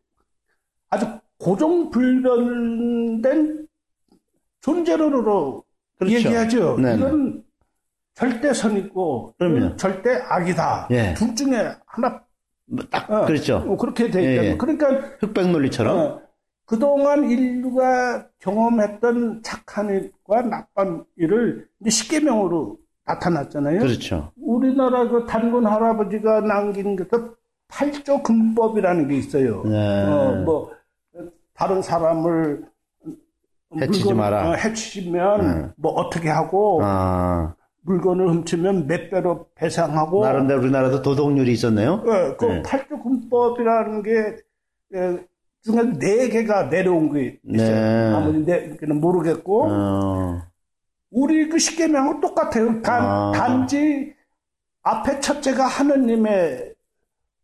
아주 0.91 1.07
고정불변된 1.39 3.64
존재론으로 4.65 5.63
그렇죠. 5.99 6.17
얘기하죠. 6.17 6.77
네네. 6.79 6.97
이건 6.97 7.45
절대. 8.15 8.53
이건 9.59 9.77
절대 9.77 10.17
악이다. 10.27 10.89
예. 10.91 11.15
둘 11.15 11.35
중에 11.35 11.75
하나 11.85 12.23
뭐딱 12.67 13.11
어, 13.11 13.27
그렇죠. 13.27 13.57
어, 13.57 13.77
그렇게 13.77 14.11
돼 14.11 14.23
있다. 14.23 14.45
예, 14.45 14.51
예. 14.51 14.57
그러니까 14.57 14.89
흑백 15.21 15.51
논리처럼. 15.51 15.99
어, 15.99 16.21
그동안 16.65 17.29
인류가 17.31 18.27
경험했던 18.39 19.43
착한 19.43 19.91
일과 19.91 20.41
나쁜 20.41 21.05
일을 21.17 21.69
이제 21.81 21.91
십계명으로 21.91 22.79
나타났잖아요. 23.05 23.81
그렇죠. 23.81 24.33
우리나라 24.41 25.07
그 25.07 25.27
단군 25.27 25.67
할아버지가 25.67 26.41
남긴 26.41 26.97
그 26.97 27.37
팔조 27.69 28.23
금법이라는 28.23 29.09
게 29.09 29.17
있어요. 29.17 29.63
네. 29.65 30.05
어, 30.07 30.43
뭐 30.43 30.73
다른 31.53 31.83
사람을 31.83 32.65
해치지 33.81 34.05
물건, 34.05 34.17
마라. 34.17 34.51
어, 34.51 34.55
해치면 34.55 35.75
뭐 35.77 35.93
어떻게 35.93 36.29
하고 36.29 36.81
아, 36.83 37.55
물건을 37.83 38.29
훔치면 38.29 38.87
몇 38.87 39.11
배로 39.11 39.47
배상하고 39.55 40.25
나름대로 40.25 40.61
우리나라도 40.61 41.03
도덕률이 41.03 41.53
있었네요. 41.53 42.03
예, 42.07 42.37
그 42.39 42.45
네. 42.47 42.63
팔조 42.63 43.03
금법이라는 43.03 44.03
게 44.03 44.37
예, 44.95 45.19
중에 45.63 45.93
네 45.99 46.29
개가 46.29 46.65
내려온 46.65 47.13
게 47.13 47.39
있어요. 47.49 47.71
네. 47.71 48.15
아무리 48.15 48.45
네 48.45 48.77
개는 48.79 49.01
모르겠고 49.01 49.67
어, 49.71 50.43
우리 51.11 51.49
그 51.49 51.59
십계명은 51.59 52.21
똑같아요. 52.21 52.83
단, 52.83 53.03
아. 53.03 53.33
단지 53.35 54.15
앞에 54.83 55.21
첫째가 55.21 55.67
하느님의 55.67 56.75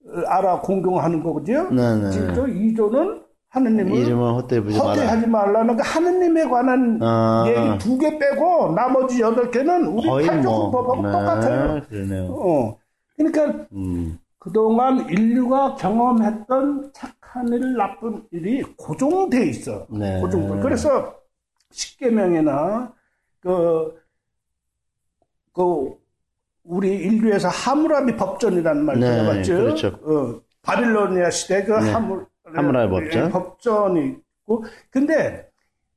어, 0.07 0.21
알아 0.27 0.61
공경하는 0.61 1.23
거거든요. 1.23 1.71
네네. 1.71 2.11
진짜 2.11 2.43
2조는 2.43 3.30
하느님을 3.51 3.97
이름은 3.99 4.35
헛되이 4.35 4.61
부지 4.61 4.79
마라. 4.79 4.91
허대하지 4.91 5.27
말라는 5.27 5.77
그 5.77 5.83
하느님에 5.85 6.45
관한 6.45 6.99
아. 7.03 7.45
얘기 7.49 7.79
두 7.79 7.99
개 7.99 8.19
빼고 8.19 8.73
나머지 8.75 9.21
여덟 9.21 9.51
개는 9.51 9.87
우리 9.87 10.07
거의 10.07 10.27
뭐. 10.41 10.97
네, 11.03 11.13
똑같아요. 11.13 11.83
그러네요. 11.89 12.25
어. 12.33 12.79
그러니까 13.17 13.67
음, 13.73 14.19
그동안 14.39 15.09
인류가 15.11 15.75
경험했던 15.75 16.93
착한 16.95 17.49
일, 17.49 17.75
나쁜 17.77 18.25
일이 18.31 18.63
고정돼 18.77 19.47
있어. 19.49 19.87
네. 19.91 20.21
고정. 20.21 20.61
그래서 20.61 21.17
십계명이나 21.73 22.93
그, 23.41 23.95
그 25.53 25.95
우리 26.65 26.95
인류에서 26.97 27.49
하무라비 27.49 28.17
법전이라는 28.17 28.85
말 28.85 29.01
네, 29.01 29.11
들어봤죠? 29.11 29.55
그렇죠. 29.57 29.89
어, 30.03 30.41
바빌로니아 30.63 31.31
시대 31.31 31.65
그 31.65 31.73
네. 31.73 31.91
하무, 31.91 32.25
하무라비 32.55 32.91
법전. 32.91 33.27
예, 33.27 33.31
법전이 33.31 34.15
있고, 34.43 34.65
근데 34.91 35.51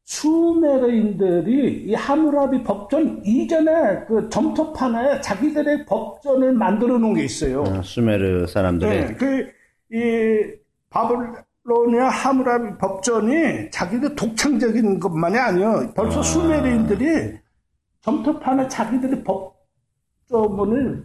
수메르인들이 0.05 1.85
이 1.85 1.93
하무라비 1.93 2.63
법전 2.63 3.21
이전에 3.25 4.05
그 4.05 4.27
점토판에 4.29 5.21
자기들의 5.21 5.85
법전을 5.85 6.53
만들어 6.53 6.97
놓은 6.97 7.13
게 7.13 7.23
있어요. 7.23 7.61
어, 7.61 7.81
수메르 7.81 8.47
사람들이. 8.47 8.89
네, 8.89 9.13
그, 9.13 9.49
이, 9.91 10.63
바빌로니아 10.89 12.09
하무라비 12.09 12.77
법전이 12.77 13.71
자기들 13.71 14.15
독창적인 14.15 14.99
것만이 14.99 15.37
아니요. 15.37 15.91
벌써 15.95 16.21
수메르인들이 16.21 17.37
점토판에 18.01 18.67
자기들의 18.67 19.23
법조문을 19.23 21.03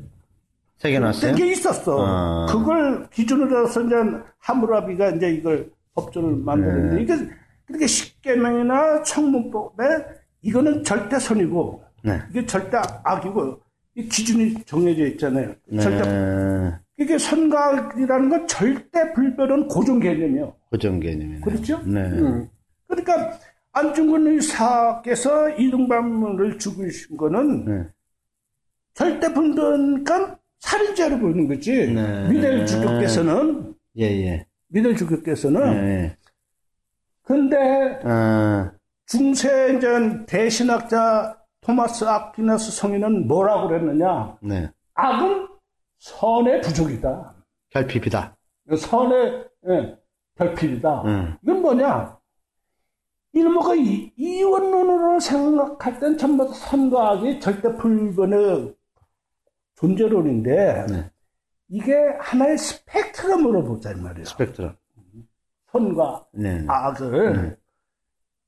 새겨놨어요? 0.79 1.35
게 1.35 1.53
있었어. 1.53 2.07
아. 2.07 2.47
그걸 2.49 3.09
기준으로 3.11 3.67
해서 3.67 3.83
이제 3.83 3.97
하무라비가 4.39 5.11
이제 5.11 5.31
이걸 5.31 5.71
법전을 5.95 6.37
만드는데 6.37 6.97
네. 6.97 7.03
이게 7.03 7.15
그렇게 7.67 7.87
십계명이나 7.87 9.03
청문법에 9.03 9.85
이거는 10.43 10.85
절대 10.85 11.19
선이고 11.19 11.83
네. 12.05 12.21
이게 12.31 12.47
절대 12.47 12.79
악이고 13.05 13.61
이 13.97 14.09
기준이 14.09 14.63
정해져 14.65 15.07
있잖아요. 15.07 15.55
네. 15.67 15.81
절대 15.81 16.79
이게 16.97 17.19
선각이라는 17.19 18.29
건 18.29 18.47
절대 18.47 19.13
불변은 19.13 19.69
고정 19.69 19.99
개념이요. 20.01 20.55
고정 20.71 21.01
개념이네. 21.01 21.41
그렇죠? 21.41 21.81
네. 21.85 22.01
음. 22.03 22.49
그러니까 22.87 23.39
안중근 23.73 24.27
의사께서 24.29 25.51
이등반문을 25.51 26.59
죽이신 26.59 27.17
거는 27.17 27.65
네. 27.65 27.87
절대 28.95 29.33
불변니까 29.33 30.38
살인죄로 30.61 31.19
보이는 31.19 31.49
거지. 31.49 31.73
네. 31.93 32.29
미델 32.29 32.67
주교께서는 32.67 33.75
예, 33.99 34.05
예. 34.05 34.47
미델 34.69 34.97
주교께서는 34.97 35.61
예. 35.75 36.17
근데 37.23 38.01
아, 38.05 38.73
중세 39.07 39.77
이제 39.77 39.89
대신학자 40.27 41.39
토마스 41.61 42.05
아퀴나스 42.05 42.73
성인은 42.73 43.29
뭐라고 43.29 43.69
그랬느냐? 43.69 44.37
네. 44.41 44.71
악은 44.95 45.49
선의 45.99 46.61
부족이다. 46.63 47.35
결핍이다. 47.71 48.37
선의 48.77 49.45
예, 49.69 49.97
결핍이다. 50.37 51.03
음. 51.03 51.37
이건 51.43 51.63
뭐냐? 51.63 52.19
일모가 53.33 53.75
이, 53.75 54.11
이원론으로 54.17 55.21
생각할 55.21 56.01
땐 56.01 56.17
전부 56.17 56.47
다 56.47 56.53
선과 56.55 57.11
악이 57.13 57.41
절대 57.41 57.75
불변의 57.77 58.75
존재론인데 59.79 60.87
네. 60.91 61.11
이게 61.69 61.95
하나의 62.19 62.59
스펙트럼으로 62.59 63.63
보자 63.65 63.93
이 63.93 63.95
말이야. 63.95 64.25
스펙트럼. 64.25 64.77
선과 65.71 66.27
네. 66.33 66.65
악을. 66.67 67.33
네. 67.43 67.57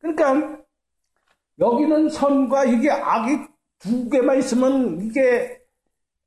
그러니까 0.01 0.59
여기는 1.59 2.09
선과 2.09 2.65
이게 2.65 2.91
악이 2.91 3.39
두 3.79 4.09
개만 4.09 4.39
있으면 4.39 5.01
이게 5.03 5.61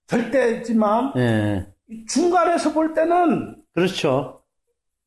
절대지만 0.08 1.14
네. 1.16 1.68
이 1.90 2.06
중간에서 2.06 2.72
볼 2.72 2.94
때는 2.94 3.62
그렇죠. 3.74 4.42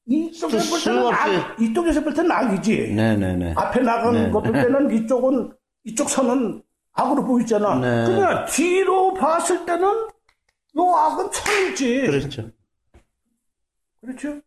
이쪽에서 0.07 0.71
볼 0.71 0.79
수- 0.79 0.85
때는 0.91 1.07
악, 1.13 1.61
이쪽에서 1.61 2.03
볼 2.03 2.13
때는 2.15 2.31
악이지. 2.31 2.95
네네네. 2.95 3.55
앞에 3.57 3.81
나간 3.81 4.13
네. 4.13 4.31
것볼 4.31 4.53
때는 4.53 4.91
이쪽은 4.91 5.53
이쪽 5.85 6.09
선은 6.11 6.63
악으로 6.97 7.25
보이잖아. 7.25 7.79
네. 7.79 8.05
그러나 8.07 8.45
뒤로 8.47 9.15
봤을 9.15 9.65
때는 9.65 9.87
요 9.87 10.95
악은 10.95 11.31
선이지. 11.31 12.01
그렇죠. 12.07 12.51
그렇죠. 14.01 14.41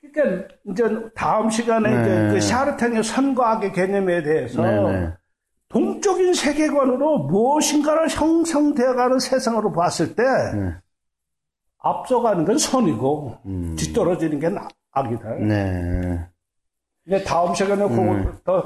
그러니까 0.00 0.54
이제 0.64 0.84
다음 1.14 1.50
시간에 1.50 1.90
네. 1.90 2.02
이제 2.02 2.34
그 2.34 2.40
샤르탱의 2.40 3.04
선과 3.04 3.52
악의 3.52 3.72
개념에 3.72 4.22
대해서 4.22 4.62
네네. 4.62 5.12
동적인 5.68 6.34
세계관으로 6.34 7.18
무엇인가를 7.20 8.08
형성되어가는 8.08 9.18
세상으로 9.18 9.72
봤을 9.72 10.14
때 10.14 10.22
네. 10.22 10.74
앞서가는 11.78 12.44
건 12.44 12.58
선이고 12.58 13.38
음. 13.46 13.76
뒤떨어지는 13.78 14.38
게 14.38 14.50
악이다. 14.92 15.34
네. 15.36 16.26
이제 17.06 17.22
다음 17.24 17.54
시간에 17.54 17.86
그걸 17.88 18.34
더 18.44 18.64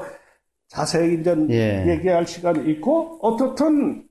자세히 0.67 1.19
이제 1.19 1.35
예. 1.49 1.85
얘기할 1.87 2.25
시간이 2.27 2.69
있고 2.71 3.19
어떻든 3.21 4.03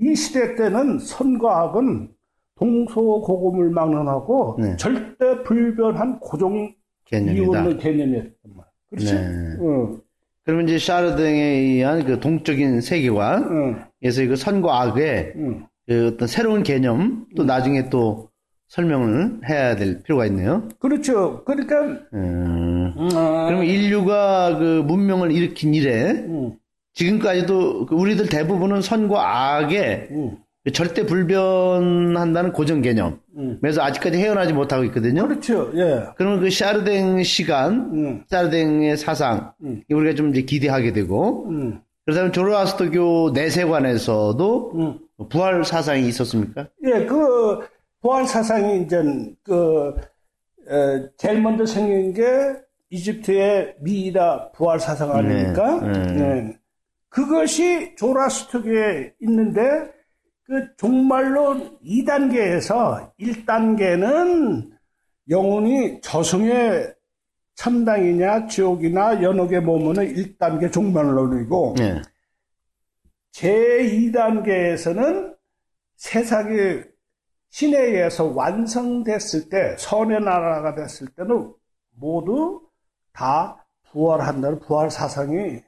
이 0.00 0.14
시대 0.14 0.54
때는 0.54 0.98
선과 0.98 1.62
악은 1.62 2.08
동서고금을 2.56 3.70
막론하고 3.70 4.58
네. 4.60 4.76
절대 4.76 5.42
불변한 5.42 6.18
고정 6.20 6.72
개념이다. 7.04 7.76
개념이었단 7.78 8.32
말이야. 8.44 8.70
그렇지? 8.90 9.14
네. 9.14 9.20
응, 9.60 10.00
그러면 10.44 10.68
이제 10.68 10.78
샤르등에 10.78 11.40
의한 11.40 12.04
그 12.04 12.20
동적인 12.20 12.80
세계관에서 12.80 13.50
응, 13.50 14.28
그 14.28 14.36
선과 14.36 14.80
악의 14.82 15.32
응. 15.36 15.66
그 15.86 16.12
어떤 16.14 16.28
새로운 16.28 16.62
개념 16.62 17.26
또 17.36 17.44
나중에 17.44 17.88
또 17.90 18.30
설명을 18.68 19.40
해야 19.48 19.76
될 19.76 20.02
필요가 20.02 20.26
있네요. 20.26 20.68
그렇죠. 20.78 21.44
그러니까 21.44 22.00
음. 22.14 22.73
음, 22.96 23.08
그러면 23.08 23.64
인류가 23.64 24.58
그 24.58 24.82
문명을 24.86 25.32
일으킨 25.32 25.74
이래 25.74 26.10
음, 26.10 26.56
지금까지도 26.94 27.86
그 27.86 27.94
우리들 27.94 28.28
대부분은 28.28 28.82
선과 28.82 29.56
악의 29.56 30.08
음, 30.12 30.38
그 30.64 30.72
절대 30.72 31.04
불변한다는 31.04 32.52
고정 32.52 32.80
개념. 32.80 33.20
음. 33.36 33.58
그래서 33.60 33.82
아직까지 33.82 34.16
헤어나지 34.16 34.54
못하고 34.54 34.84
있거든요. 34.84 35.28
그렇죠. 35.28 35.70
예. 35.74 36.04
그러면 36.16 36.40
그 36.40 36.48
샤르댕 36.48 37.22
시간, 37.22 37.90
음, 37.92 38.24
샤르댕의 38.28 38.96
사상, 38.96 39.52
음. 39.62 39.82
우리가 39.90 40.14
좀 40.14 40.30
이제 40.30 40.42
기대하게 40.42 40.92
되고, 40.92 41.46
음, 41.50 41.80
그렇다면 42.06 42.32
조로아스터교 42.32 43.32
내세관에서도 43.34 44.72
음. 44.74 44.98
부활 45.28 45.64
사상이 45.64 46.08
있었습니까? 46.08 46.68
예, 46.84 47.04
그 47.04 47.60
부활 48.00 48.26
사상이 48.26 48.82
이제 48.82 49.02
그 49.42 49.94
에, 50.68 51.08
제일 51.18 51.42
먼저 51.42 51.66
생긴 51.66 52.14
게 52.14 52.22
이집트의 52.94 53.76
미이라 53.80 54.52
부활 54.52 54.78
사상 54.78 55.10
아닙니까? 55.10 55.80
네, 55.80 55.92
네. 55.92 56.12
네. 56.12 56.56
그것이 57.08 57.96
조라스트교에 57.96 59.14
있는데 59.22 59.60
그 60.44 60.76
종말론 60.76 61.80
2단계에서 61.84 63.10
1단계는 63.18 64.70
영혼이 65.28 66.00
저승의 66.02 66.94
천당이냐 67.56 68.46
지옥이나 68.46 69.20
연옥에 69.22 69.58
머무는 69.60 70.14
1단계 70.14 70.72
종말론이고 70.72 71.74
네. 71.78 72.00
제2단계에서는 73.32 75.34
세상이 75.96 76.82
신에 77.50 77.78
의해서 77.78 78.26
완성됐을 78.26 79.48
때, 79.48 79.76
선의 79.78 80.20
나라가 80.20 80.74
됐을 80.74 81.06
때는 81.16 81.52
모두 81.92 82.60
다 83.14 83.64
부활한다는 83.90 84.60
부활 84.60 84.90
사상이 84.90 85.60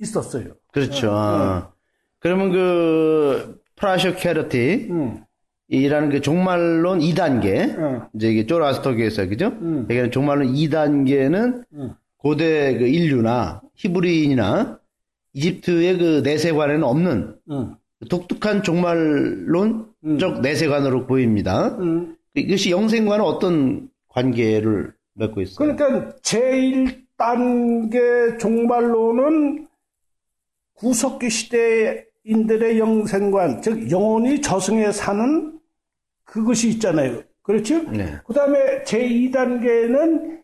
있, 0.00 0.16
었어요 0.16 0.54
그렇죠. 0.72 1.10
아. 1.12 1.72
그러면 2.18 2.50
그 2.52 3.62
프라쇼 3.76 4.16
캐러티 4.16 4.88
응, 4.90 5.24
이라는 5.68 6.10
그 6.10 6.20
종말론 6.20 6.98
2단계 6.98 7.78
응, 7.78 8.02
이제 8.14 8.28
이게 8.28 8.46
조라스터교에서 8.46 9.28
그죠? 9.28 9.46
음. 9.46 9.86
여기는 9.88 10.10
종말론 10.10 10.52
2단계는 10.52 11.64
응. 11.74 11.94
고대 12.18 12.76
그 12.76 12.86
인류나 12.86 13.62
히브리인이나 13.76 14.80
이집트의 15.32 15.98
그 15.98 16.20
내세관에는 16.24 16.82
없는 16.82 17.36
응, 17.50 17.76
독특한 18.10 18.62
종말론적 18.62 20.40
내세관으로 20.42 21.06
보입니다. 21.06 21.76
응. 21.80 22.16
이것이 22.34 22.70
영생과는 22.70 23.24
어떤 23.24 23.88
관계를 24.08 24.92
맺고 25.14 25.40
있어요? 25.42 25.76
그러니까 25.76 26.14
제1단계 26.22 28.38
종말론은 28.38 29.66
구석기 30.74 31.30
시대인들의 31.30 32.78
영생관, 32.78 33.62
즉 33.62 33.90
영혼이 33.90 34.40
저승에 34.40 34.92
사는 34.92 35.58
그것이 36.24 36.68
있잖아요. 36.70 37.22
그렇죠? 37.42 37.82
네. 37.90 38.18
그 38.26 38.34
다음에 38.34 38.82
제2단계는 38.82 40.42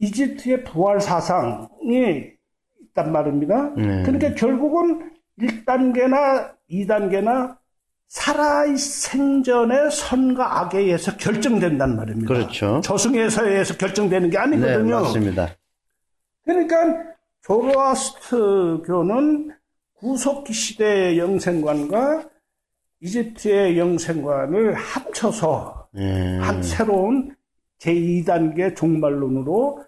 이집트의 0.00 0.64
부활 0.64 1.00
사상이 1.00 2.32
있단 2.80 3.12
말입니다. 3.12 3.72
네. 3.76 4.02
그러니까 4.02 4.34
결국은 4.34 5.12
1단계나 5.38 6.54
2단계나 6.70 7.59
살아있 8.10 8.76
생전의 8.76 9.90
선과 9.92 10.60
악에 10.60 10.80
의해서 10.80 11.16
결정된단 11.16 11.96
말입니다. 11.96 12.26
그렇죠. 12.26 12.80
저승에서 12.82 13.48
의해서 13.48 13.76
결정되는 13.76 14.30
게 14.30 14.36
네, 14.36 14.42
아니거든요. 14.42 15.02
맞습니다. 15.02 15.56
그러니까 16.44 17.04
조로아스트교는 17.42 19.52
구석기 19.94 20.52
시대의 20.52 21.20
영생관과 21.20 22.28
이집트의 23.00 23.78
영생관을 23.78 24.74
합쳐서 24.74 25.86
네. 25.92 26.36
한 26.38 26.64
새로운 26.64 27.36
제2단계 27.78 28.74
종말론으로 28.74 29.84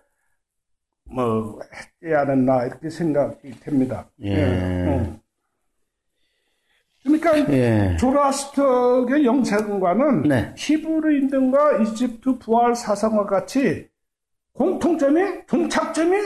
뭐 1.11 1.59
해야 2.05 2.21
하나 2.21 2.67
이렇게 2.67 2.89
생각이 2.89 3.59
됩니다. 3.59 4.09
예. 4.21 4.45
음. 4.45 5.21
그러니까 7.03 7.37
예. 7.53 7.97
조라스트의 7.99 9.25
영생관은 9.25 10.23
네. 10.23 10.55
히브리인들과 10.57 11.83
이집트 11.83 12.39
부활 12.39 12.75
사상과 12.75 13.27
같이 13.27 13.89
공통점이 14.53 15.47
종착점이 15.49 16.17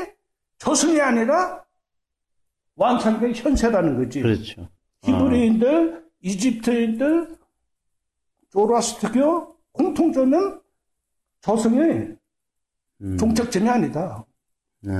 저승이 0.58 1.00
아니라 1.00 1.64
완성된 2.76 3.34
현세라는 3.34 3.96
거지. 3.96 4.20
그렇죠. 4.20 4.68
히브리인들, 5.02 6.04
이집트인들, 6.20 7.36
조라스트교 8.50 9.56
공통점은 9.72 10.60
저승이 11.40 12.16
음. 13.02 13.16
종착점이 13.18 13.68
아니다. 13.68 14.24
네. 14.80 14.92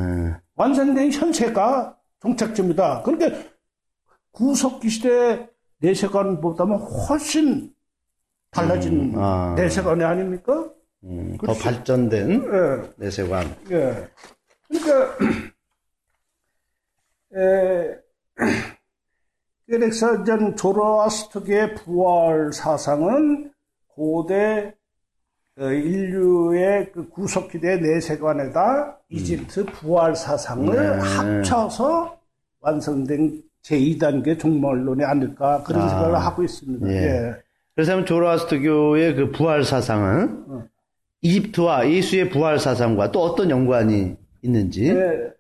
완성된 0.55 1.13
현세가 1.13 1.99
종착점이다. 2.21 3.03
그러니까 3.03 3.39
구석기 4.33 4.89
시대 4.89 5.49
내세관보다는 5.79 6.77
훨씬 6.77 7.75
달라진 8.51 9.15
음, 9.15 9.19
아. 9.19 9.55
내세관이 9.57 10.03
아닙니까? 10.03 10.71
음, 11.05 11.37
더 11.45 11.53
발전된 11.53 12.43
예, 12.45 12.93
내세관. 12.97 13.55
예. 13.71 14.09
그러니까, 14.69 15.17
에, 17.37 17.99
그래서 19.67 20.25
전 20.25 20.57
조로아스트계의 20.57 21.75
부활 21.77 22.53
사상은 22.53 23.53
고대 23.89 24.75
어, 25.59 25.65
인류의 25.71 26.93
그 26.93 27.09
구석기대 27.09 27.77
내세관에다 27.77 28.99
이집트 29.09 29.65
부활 29.67 30.15
사상을 30.15 30.75
네. 30.75 31.09
합쳐서 31.17 32.19
완성된 32.61 33.43
제2단계 33.67 34.39
종말론이 34.39 35.05
아닐까 35.05 35.63
그런 35.65 35.83
아. 35.83 35.89
생각을 35.89 36.17
하고 36.19 36.43
있습니다. 36.45 36.89
예. 36.89 36.93
예. 36.95 37.35
그래서 37.75 37.93
하면 37.93 38.07
조로아스터교의 38.07 39.15
그 39.17 39.31
부활 39.33 39.65
사상은 39.65 40.45
어. 40.49 40.65
이집트와 41.23 41.91
예수의 41.91 42.31
부활 42.31 42.59
사상과 42.59 43.11
또 43.11 43.23
어떤 43.23 43.51
연관이 43.51 44.17
있는지. 44.43 44.89
예. 44.91 45.35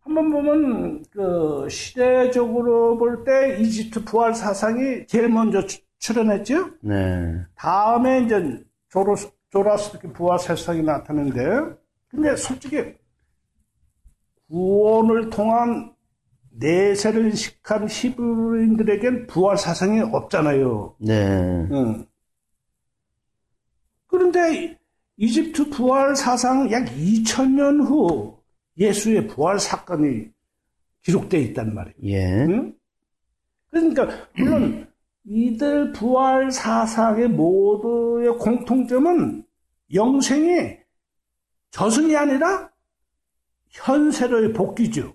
한번 0.00 0.30
보면 0.30 1.04
그 1.12 1.68
시대적으로 1.70 2.98
볼 2.98 3.22
때 3.24 3.56
이집트 3.60 4.04
부활 4.04 4.34
사상이 4.34 5.06
제일 5.06 5.28
먼저 5.28 5.64
출- 5.64 5.80
출현했죠. 6.00 6.70
네. 6.80 7.36
다음에 7.54 8.22
이제 8.22 8.60
조로 8.90 9.14
조라스키 9.50 10.08
부활 10.12 10.38
사상이 10.40 10.82
나타나는데, 10.82 11.76
근데 12.10 12.34
솔직히 12.34 12.82
구원을 14.50 15.30
통한 15.30 15.91
내세를 16.54 17.26
인식한 17.26 17.88
히브리인들에겐 17.88 19.26
부활 19.26 19.56
사상이 19.56 20.00
없잖아요. 20.00 20.96
네. 20.98 21.14
응. 21.70 22.06
그런데 24.06 24.78
이집트 25.16 25.70
부활 25.70 26.14
사상 26.16 26.70
약 26.70 26.84
2000년 26.86 27.86
후 27.86 28.38
예수의 28.78 29.28
부활 29.28 29.58
사건이 29.58 30.28
기록되어 31.02 31.40
있단 31.40 31.74
말이에요. 31.74 31.96
예. 32.04 32.44
응? 32.44 32.74
그러니까 33.70 34.08
물론 34.36 34.86
이들 35.24 35.92
부활 35.92 36.50
사상의 36.50 37.28
모두의 37.28 38.36
공통점은 38.38 39.44
영생이 39.94 40.76
저승이 41.70 42.16
아니라 42.16 42.70
현세로의 43.70 44.52
복귀죠. 44.52 45.14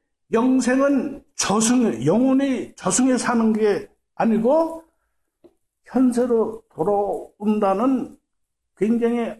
영생은 0.31 1.23
저승, 1.35 2.05
영혼이 2.05 2.73
저승에 2.75 3.17
사는 3.17 3.51
게 3.53 3.87
아니고 4.15 4.83
현세로 5.85 6.63
돌아온다는 6.73 8.17
굉장히 8.77 9.35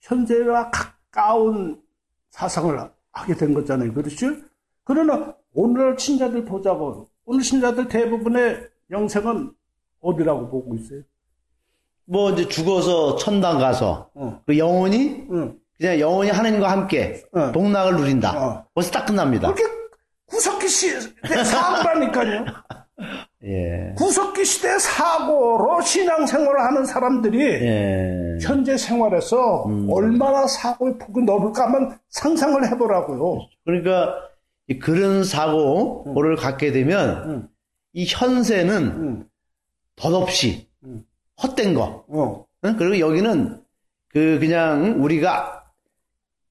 현재와 0.00 0.70
가까운 0.70 1.82
사상을 2.30 2.90
하게 3.12 3.34
된 3.34 3.54
거잖아요. 3.54 3.92
그렇죠? 3.92 4.28
그러나 4.84 5.34
오늘 5.52 5.98
신자들 5.98 6.44
보자고. 6.44 7.08
오늘 7.24 7.42
신자들 7.42 7.88
대부분의 7.88 8.68
영생은 8.90 9.52
어디라고 10.00 10.48
보고 10.48 10.74
있어요? 10.76 11.02
뭐 12.04 12.30
이제 12.30 12.46
죽어서 12.46 13.16
천당 13.16 13.58
가서 13.58 14.10
어. 14.14 14.40
그 14.46 14.56
영혼이 14.56 15.26
응. 15.32 15.58
그냥 15.76 15.98
영혼이 15.98 16.30
하나님과 16.30 16.70
함께 16.70 17.24
어. 17.32 17.50
동락을 17.52 17.96
누린다. 17.96 18.46
어. 18.46 18.64
벌써 18.74 18.92
딱 18.92 19.06
끝납니다. 19.06 19.52
그렇게 19.52 19.76
구석기 20.26 20.68
시대 20.68 21.44
사고라니까요. 21.44 22.44
예. 23.44 23.94
구석기 23.96 24.44
시대 24.44 24.78
사고로 24.78 25.80
신앙생활을 25.82 26.60
하는 26.60 26.84
사람들이 26.84 27.40
예. 27.40 28.38
현재 28.42 28.76
생활에서 28.76 29.66
얼마나 29.90 30.46
사고의 30.46 30.98
폭이 30.98 31.22
넓을까 31.22 31.64
한번 31.64 31.98
상상을 32.08 32.66
해보라고요. 32.72 33.46
그러니까 33.64 34.14
이 34.68 34.78
그런 34.78 35.22
사고를 35.22 36.36
갖게 36.36 36.72
되면 36.72 37.30
응. 37.30 37.48
이 37.92 38.06
현세는 38.08 38.74
응. 38.74 39.28
덧없이 39.94 40.68
응. 40.84 41.04
헛된 41.42 41.74
거. 41.74 42.04
어. 42.08 42.46
응? 42.64 42.76
그리고 42.76 42.98
여기는 42.98 43.62
그 44.08 44.38
그냥 44.40 45.02
우리가 45.04 45.65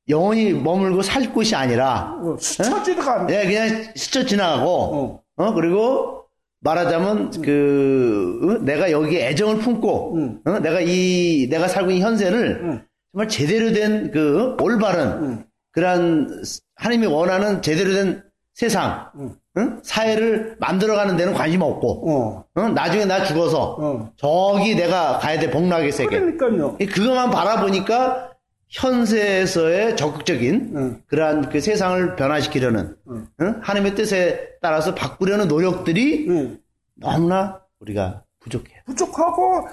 영원히 0.10 0.54
머물고 0.54 1.02
살 1.02 1.34
곳이 1.34 1.56
아니라 1.56 2.16
어, 2.22 2.36
스쳐 2.40 2.84
지나가는. 2.84 3.30
예, 3.34 3.46
그냥 3.46 3.86
스쳐 3.96 4.26
지나가고 4.26 4.70
어. 4.70 5.22
어 5.38 5.54
그리고 5.54 6.24
말하자면 6.62 7.42
그 7.42 8.40
어? 8.44 8.64
내가 8.64 8.92
여기에 8.92 9.30
애정을 9.30 9.60
품고 9.60 10.14
응. 10.18 10.40
어? 10.46 10.60
내가 10.60 10.80
이 10.82 11.48
내가 11.50 11.68
살고 11.68 11.92
있는 11.92 12.06
현세를 12.08 12.60
응. 12.64 12.82
정말 13.12 13.28
제대로 13.30 13.72
된 13.72 14.12
그 14.12 14.56
올바른 14.62 15.02
응. 15.24 15.46
그러한 15.72 16.44
하나님이 16.76 17.08
원하는 17.08 17.62
제대로 17.62 17.94
된 17.94 18.24
세상 18.54 19.10
응. 19.20 19.36
응? 19.58 19.80
사회를 19.84 20.56
만들어가는 20.60 21.18
데는 21.18 21.34
관심 21.34 21.62
없고 21.62 22.12
어. 22.12 22.46
어? 22.56 22.62
나중에 22.70 23.06
나 23.06 23.24
죽어서 23.24 23.78
어. 23.80 24.12
저기 24.18 24.76
내가 24.76 25.18
가야 25.20 25.40
될 25.40 25.50
복락의 25.52 25.92
세계 25.92 26.20
그러니까요. 26.20 26.78
이 26.80 26.86
그것만 26.86 27.32
바라보니까 27.32 28.32
현세에서의 28.76 29.96
적극적인 29.96 30.74
응. 30.76 31.04
그러한 31.08 31.50
그 31.50 31.62
세상을 31.62 32.16
변화시키려는 32.18 32.98
응. 33.10 33.28
응? 33.42 33.60
하나님의 33.62 33.96
뜻에 33.96 34.58
따라서 34.62 34.94
바꾸려는 34.94 35.48
노력들이 35.48 36.28
응. 36.30 36.60
너무나 36.96 37.62
우리가 37.80 38.24
부족해요. 38.42 38.82
부족하고 38.86 39.68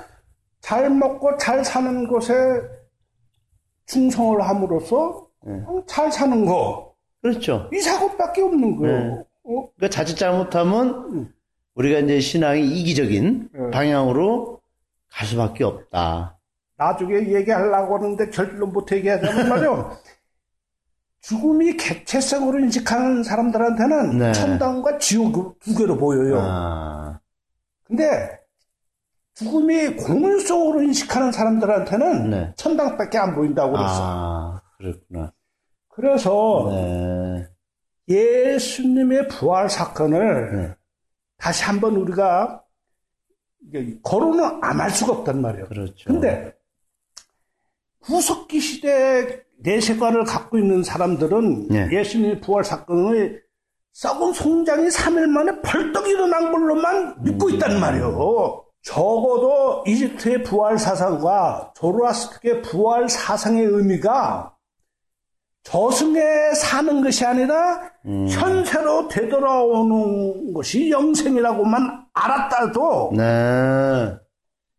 잘 0.61 0.89
먹고 0.89 1.37
잘 1.37 1.65
사는 1.65 2.07
곳에 2.07 2.35
충성을 3.87 4.41
함으로써 4.41 5.27
어, 5.41 5.83
잘 5.87 6.11
사는 6.13 6.45
거. 6.45 6.95
그렇죠. 7.21 7.69
이 7.73 7.81
사고밖에 7.81 8.43
없는 8.43 8.77
거예요. 8.77 8.99
네. 8.99 9.25
어? 9.45 9.69
그러니까 9.77 9.89
자칫 9.91 10.15
잘못하면 10.15 11.33
우리가 11.75 11.99
이제 11.99 12.21
신앙이 12.21 12.65
이기적인 12.65 13.49
응. 13.53 13.71
방향으로 13.73 14.61
갈 15.11 15.27
수밖에 15.27 15.65
없다. 15.65 16.39
나중에 16.83 17.33
얘기하려고 17.33 17.97
하는데 17.97 18.29
결론 18.31 18.73
못 18.73 18.91
얘기하자면 18.91 19.49
말이요. 19.49 19.97
죽음이 21.23 21.77
객체성으로 21.77 22.59
인식하는 22.61 23.23
사람들한테는 23.23 24.19
네. 24.19 24.33
천당과 24.33 24.99
지옥 24.99 25.61
두 25.61 25.77
개로 25.77 25.97
보여요. 25.97 26.39
아, 26.41 27.21
근데 27.85 28.41
죽음이 29.35 29.95
공연성으로 29.97 30.83
인식하는 30.83 31.31
사람들한테는 31.31 32.31
네. 32.31 32.53
천당밖에 32.57 33.19
안 33.19 33.35
보인다고 33.37 33.73
그랬어. 33.73 33.99
아, 34.01 34.63
그렇구나. 34.77 35.33
그래서 35.89 36.69
네. 36.71 37.47
예수님의 38.09 39.29
부활 39.29 39.71
사건을 39.71 40.57
네. 40.57 40.75
다시 41.39 41.63
한번 41.65 41.95
우리가 41.97 42.63
거론은 44.03 44.59
안 44.61 44.81
할 44.81 44.91
수가 44.91 45.13
없단 45.13 45.41
말이에요. 45.41 45.67
그렇죠. 45.67 46.09
근데 46.09 46.53
구석기 48.05 48.61
시대 48.61 49.43
내세관을 49.63 50.25
갖고 50.25 50.59
있는 50.59 50.83
사람들은 50.83 51.69
네. 51.69 51.89
예수님의 51.93 52.41
부활 52.41 52.65
사건의 52.65 53.41
썩은 53.93 54.33
송장이 54.33 54.89
3일 54.89 55.27
만에 55.27 55.61
벌떡 55.63 56.09
일어난 56.09 56.51
걸로만 56.51 57.23
믿고 57.23 57.47
음. 57.47 57.55
있단 57.55 57.79
말이에요. 57.79 58.65
적어도 58.83 59.85
이집트의 59.87 60.43
부활 60.43 60.79
사상과 60.79 61.73
조로아스트의 61.77 62.63
부활 62.63 63.09
사상의 63.09 63.65
의미가 63.65 64.57
저승에 65.63 66.55
사는 66.55 67.03
것이 67.05 67.25
아니라 67.25 67.81
음. 68.07 68.27
현세로 68.29 69.07
되돌아오는 69.07 70.53
것이 70.53 70.91
영생이라고만 70.91 72.07
알았다도 72.13 73.13
네. 73.17 74.22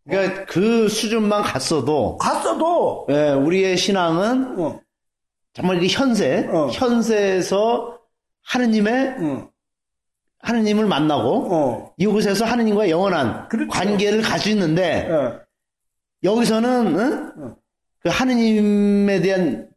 그러니까 0.08 0.46
그 0.46 0.90
수준만 0.90 1.44
갔어도 1.44 2.18
갔어도 2.18 3.08
예, 3.10 3.30
우리의 3.32 3.78
신앙은 3.78 4.60
어, 4.60 4.80
정말 5.54 5.82
이 5.82 5.88
현세, 5.88 6.48
어. 6.52 6.68
현세에서 6.68 8.00
하느님의 8.44 9.16
어, 9.20 9.50
하느님을 10.40 10.86
만나고 10.86 11.56
어. 11.56 11.94
이곳에서 11.98 12.46
하느님과 12.46 12.90
영원한 12.90 13.48
그렇죠. 13.48 13.70
관계를 13.70 14.22
갈수 14.22 14.50
있는데 14.50 15.08
예. 15.10 15.40
여기서는 16.24 17.00
응? 17.00 17.32
어. 17.38 17.56
그 18.00 18.10
하느님에 18.10 19.22
대한 19.22 19.70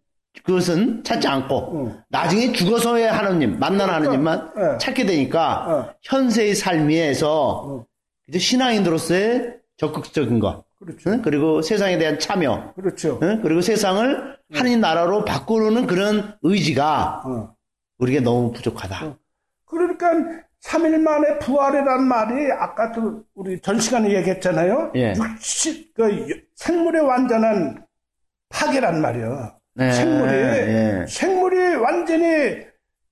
그것은 0.42 1.04
찾지 1.04 1.28
않고 1.28 1.56
어. 1.56 2.04
나중에 2.08 2.52
죽어서야 2.52 3.16
하느님 3.16 3.58
만나는 3.60 3.94
하느님만 3.94 4.52
예. 4.58 4.78
찾게 4.78 5.06
되니까 5.06 5.66
어. 5.68 5.94
현세의 6.02 6.56
삶에서 6.56 7.62
어. 7.64 7.86
이제 8.28 8.40
신앙인으로서의 8.40 9.54
적극적인 9.76 10.38
것 10.38 10.64
그렇죠. 10.78 11.10
응? 11.10 11.22
그리고 11.22 11.62
세상에 11.62 11.98
대한 11.98 12.18
참여 12.18 12.74
그렇죠. 12.74 13.18
응? 13.22 13.40
그리고 13.42 13.60
세상을 13.60 14.36
하느님 14.52 14.80
나라로 14.80 15.24
바꾸는 15.24 15.86
그런 15.86 16.36
의지가 16.42 17.22
어. 17.24 17.54
우리에게 17.98 18.20
너무 18.20 18.52
부족하다. 18.52 19.16
그러니까 19.64 20.10
3일 20.62 20.98
만에 20.98 21.38
부활이란 21.38 22.04
말이 22.04 22.50
아까도 22.52 23.22
우리 23.34 23.60
전 23.60 23.78
시간에 23.78 24.12
얘기했잖아요. 24.14 24.92
예. 24.96 25.14
60, 25.16 25.94
그 25.94 26.26
생물의 26.54 27.02
완전한 27.02 27.84
파괴란 28.48 29.00
말이에요. 29.00 29.52
네, 29.74 29.92
생물이 29.92 30.32
예. 30.32 31.06
생물이 31.08 31.74
완전히 31.76 32.66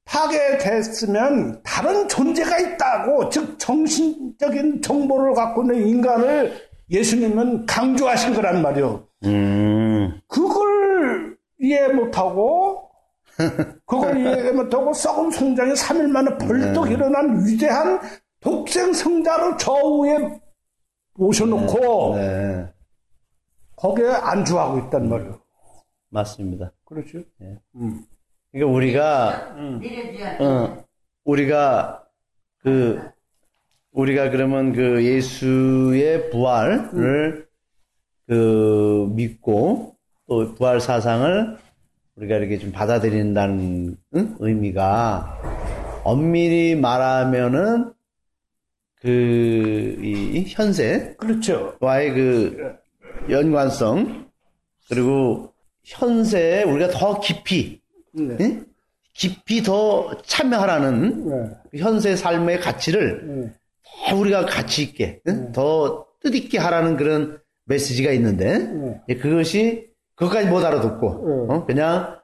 파괴됐으면 0.05 1.63
다른 1.63 2.09
존재가 2.09 2.59
있다고 2.59 3.29
즉 3.31 3.59
정신적인 3.59 4.83
정보를 4.83 5.35
갖고 5.35 5.63
있는 5.63 5.87
인간을 5.87 6.53
예수님은 6.91 7.67
강조하신 7.67 8.35
거란 8.35 8.63
말이에요. 8.63 9.07
음, 9.25 10.21
그걸 10.29 11.37
이해 11.59 11.89
못하고 11.89 12.91
그걸 13.87 14.19
이해 14.19 14.53
못하고 14.53 14.93
썩은 14.93 15.31
성장이 15.31 15.73
3일 15.73 16.09
만에 16.09 16.37
벌떡 16.39 16.91
일어난 16.91 17.45
위대한 17.45 18.01
독생 18.41 18.93
성자를 18.93 19.57
저 19.59 19.73
위에 19.73 20.41
모셔놓고 21.15 22.17
네, 22.17 22.69
거기에 23.77 24.09
안주하고 24.09 24.79
있단 24.81 25.09
말이에요. 25.09 25.41
맞습니다. 26.11 26.73
그렇죠? 26.85 27.21
그러니까 28.55 28.73
우리가 28.77 29.57
어, 30.39 30.85
우리가 31.25 32.05
그 32.59 33.01
우리가 33.91 34.31
그러면 34.31 34.73
그 34.73 35.05
예수의 35.05 36.31
부활을 36.31 37.47
그 38.29 39.11
믿고 39.13 39.97
또 40.29 40.55
부활 40.55 40.81
사상을 40.81 41.59
우리가 42.17 42.37
이렇게 42.37 42.59
좀 42.59 42.71
받아들인다는 42.71 43.97
응? 44.15 44.37
의미가 44.39 46.03
엄밀히 46.05 46.77
말하면은 46.77 47.93
그 49.01 49.99
이 50.01 50.45
현세 50.49 51.15
그렇죠. 51.19 51.77
와의 51.81 52.15
그 52.15 52.77
연관성 53.31 54.29
그리고 54.89 55.53
현세에 55.83 56.63
우리가 56.63 56.91
더 56.93 57.19
깊이 57.21 57.81
네. 58.15 58.37
응? 58.41 58.67
깊이 59.13 59.63
더 59.63 60.11
참여하라는 60.23 61.29
네. 61.29 61.51
그 61.71 61.79
현세 61.79 62.17
삶의 62.17 62.61
가치를 62.61 63.43
네. 63.43 63.53
더 64.09 64.17
우리가 64.17 64.47
가치 64.47 64.83
있게 64.83 65.21
응? 65.29 65.53
더 65.53 66.07
뜻있게 66.23 66.59
하라는 66.59 66.97
그런 66.97 67.39
메시지가 67.67 68.13
있는데 68.13 68.59
네. 68.59 69.01
예, 69.09 69.15
그것이 69.17 69.89
그것까지 70.17 70.49
못 70.49 70.65
알아듣고 70.65 71.47
네. 71.49 71.55
어? 71.55 71.65
그냥 71.67 72.19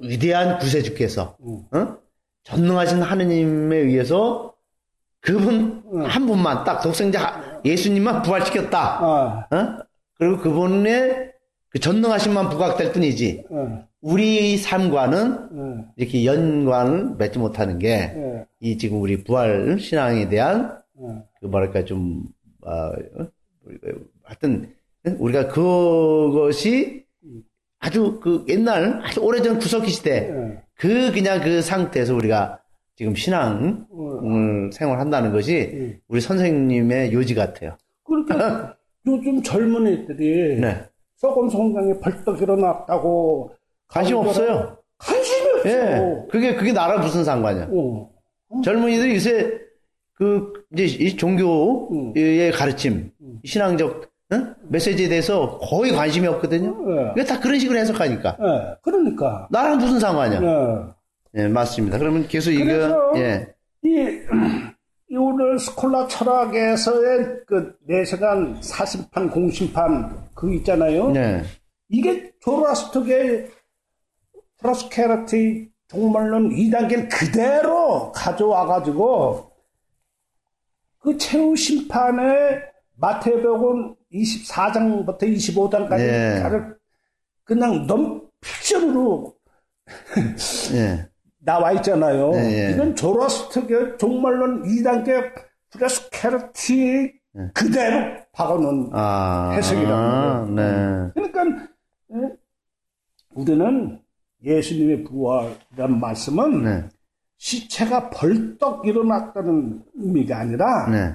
위대한 0.00 0.58
구세주께서 0.58 1.36
음. 1.40 1.62
어? 1.72 1.96
전능하신 2.44 3.02
하느님에 3.02 3.76
의해서 3.76 4.54
그분 5.20 5.82
음. 5.92 6.02
한 6.04 6.26
분만 6.26 6.64
딱 6.64 6.80
독생자 6.80 7.20
하- 7.20 7.60
예수님만 7.64 8.22
부활시켰다. 8.22 8.78
아, 9.00 9.46
어? 9.50 9.78
그리고 10.16 10.38
그분의 10.38 11.32
그 11.70 11.78
전능하심만 11.80 12.48
부각될 12.48 12.92
뿐이지 12.92 13.44
네. 13.50 13.87
우리 14.00 14.56
삶과는 14.56 15.48
네. 15.50 15.84
이렇게 15.96 16.24
연관을 16.24 17.16
맺지 17.16 17.38
못하는 17.38 17.78
게이 17.78 18.46
네. 18.60 18.76
지금 18.78 19.00
우리 19.00 19.24
부활 19.24 19.78
신앙에 19.80 20.28
대한 20.28 20.78
네. 20.94 21.08
그 21.40 21.46
뭐랄까 21.46 21.84
좀 21.84 22.24
아, 22.64 22.92
어? 23.18 23.28
하여튼 24.22 24.72
우리가 25.18 25.48
그것이 25.48 27.04
아주 27.80 28.20
그 28.20 28.44
옛날 28.48 29.00
아주 29.02 29.20
오래전 29.20 29.58
구석기 29.58 29.90
시대 29.90 30.20
네. 30.30 30.62
그 30.74 31.12
그냥 31.12 31.40
그 31.40 31.60
상태에서 31.60 32.14
우리가 32.14 32.60
지금 32.94 33.14
신앙을 33.14 34.72
생활한다는 34.72 35.32
것이 35.32 35.70
음. 35.72 36.00
우리 36.08 36.20
선생님의 36.20 37.12
요지 37.12 37.34
같아요. 37.34 37.76
그러니까 38.04 38.76
요즘 39.06 39.42
젊은이들이 39.42 40.60
네. 40.60 40.84
썩은 41.16 41.48
성장이 41.48 41.98
벌떡 42.00 42.40
일어났다고 42.42 43.52
관심 43.88 44.16
없어요. 44.16 44.76
관심이 44.98 45.50
없어. 45.56 45.68
예. 45.68 46.26
그게 46.30 46.54
그게 46.54 46.72
나라 46.72 46.98
무슨 46.98 47.24
상관이야. 47.24 47.68
어. 47.70 48.10
젊은이들이 48.64 49.14
요새 49.16 49.58
그 50.14 50.52
이제 50.72 50.84
이 50.84 51.16
종교의 51.16 52.52
가르침, 52.52 53.10
신앙적 53.44 54.08
어? 54.30 54.36
메시지에 54.68 55.08
대해서 55.08 55.58
거의 55.58 55.92
관심이 55.92 56.26
없거든요. 56.26 56.76
예. 56.90 57.12
이게 57.16 57.24
다 57.24 57.40
그런 57.40 57.58
식으로 57.58 57.78
해석하니까 57.78 58.36
예. 58.40 58.76
그러니까. 58.82 59.48
나랑 59.50 59.78
무슨 59.78 59.98
상관이야? 59.98 60.40
예. 60.42 61.42
예, 61.42 61.48
맞습니다. 61.48 61.98
그러면 61.98 62.26
계속 62.26 62.50
이거 62.50 63.12
예, 63.16 63.46
이, 63.84 63.88
이 65.10 65.16
오늘 65.16 65.58
스콜라 65.58 66.06
철학에서의 66.08 67.26
그 67.46 67.74
4시간 67.88 68.62
사심판, 68.62 69.30
공심판, 69.30 70.28
그 70.34 70.52
있잖아요. 70.56 71.10
네, 71.10 71.42
이게 71.88 72.30
조라스트의 72.40 73.48
프로스케라티 74.58 75.70
종말론 75.88 76.50
2단계를 76.50 77.08
그대로 77.10 78.12
가져와가지고 78.12 79.50
그 80.98 81.16
최후 81.16 81.56
심판의 81.56 82.60
마태복음 82.96 83.94
24장부터 84.12 85.22
25장까지 85.22 85.98
네. 85.98 86.42
그냥 87.44 87.86
넘픽션으로 87.86 89.34
예, 90.74 91.08
나와 91.38 91.72
있잖아요. 91.72 92.30
네, 92.32 92.42
네. 92.42 92.72
이건 92.72 92.94
조라스트의 92.94 93.96
종말론 93.98 94.64
2단계 94.64 95.32
프레스케르티 95.70 97.14
그대로 97.54 98.16
박아놓은 98.32 98.90
아, 98.92 99.52
해석이란 99.52 100.54
네, 100.54 101.10
그러니까 101.14 101.68
예, 102.14 102.36
우리는 103.30 104.02
예수님의 104.44 105.04
부활이란 105.04 106.00
말씀은 106.00 106.64
네, 106.64 106.88
시체가 107.38 108.10
벌떡 108.10 108.86
일어났다는 108.86 109.82
의미가 109.94 110.38
아니라 110.38 110.88
네, 110.90 111.14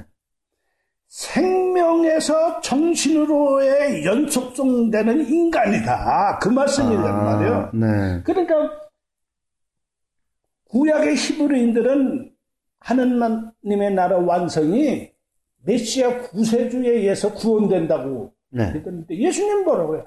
생명에서 1.08 2.62
정신으로의 2.62 4.06
연속성 4.06 4.90
되는 4.92 5.26
인간이다. 5.26 6.40
그 6.42 6.50
말씀이란 6.50 7.24
말이에요. 7.24 7.72
네, 7.74 8.22
그러니까 8.24 8.56
구약의 10.70 11.16
히브리인들은 11.16 12.32
하느님의 12.80 13.94
나라 13.94 14.18
완성이 14.18 15.12
메시아 15.66 16.20
구세주에 16.24 16.90
의해서 16.90 17.34
구원된다고 17.34 18.34
네, 18.50 18.72
그랬는데 18.72 19.18
예수님 19.18 19.64
뭐라고요? 19.64 20.04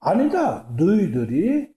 아니다. 0.00 0.66
너희들이 0.76 1.68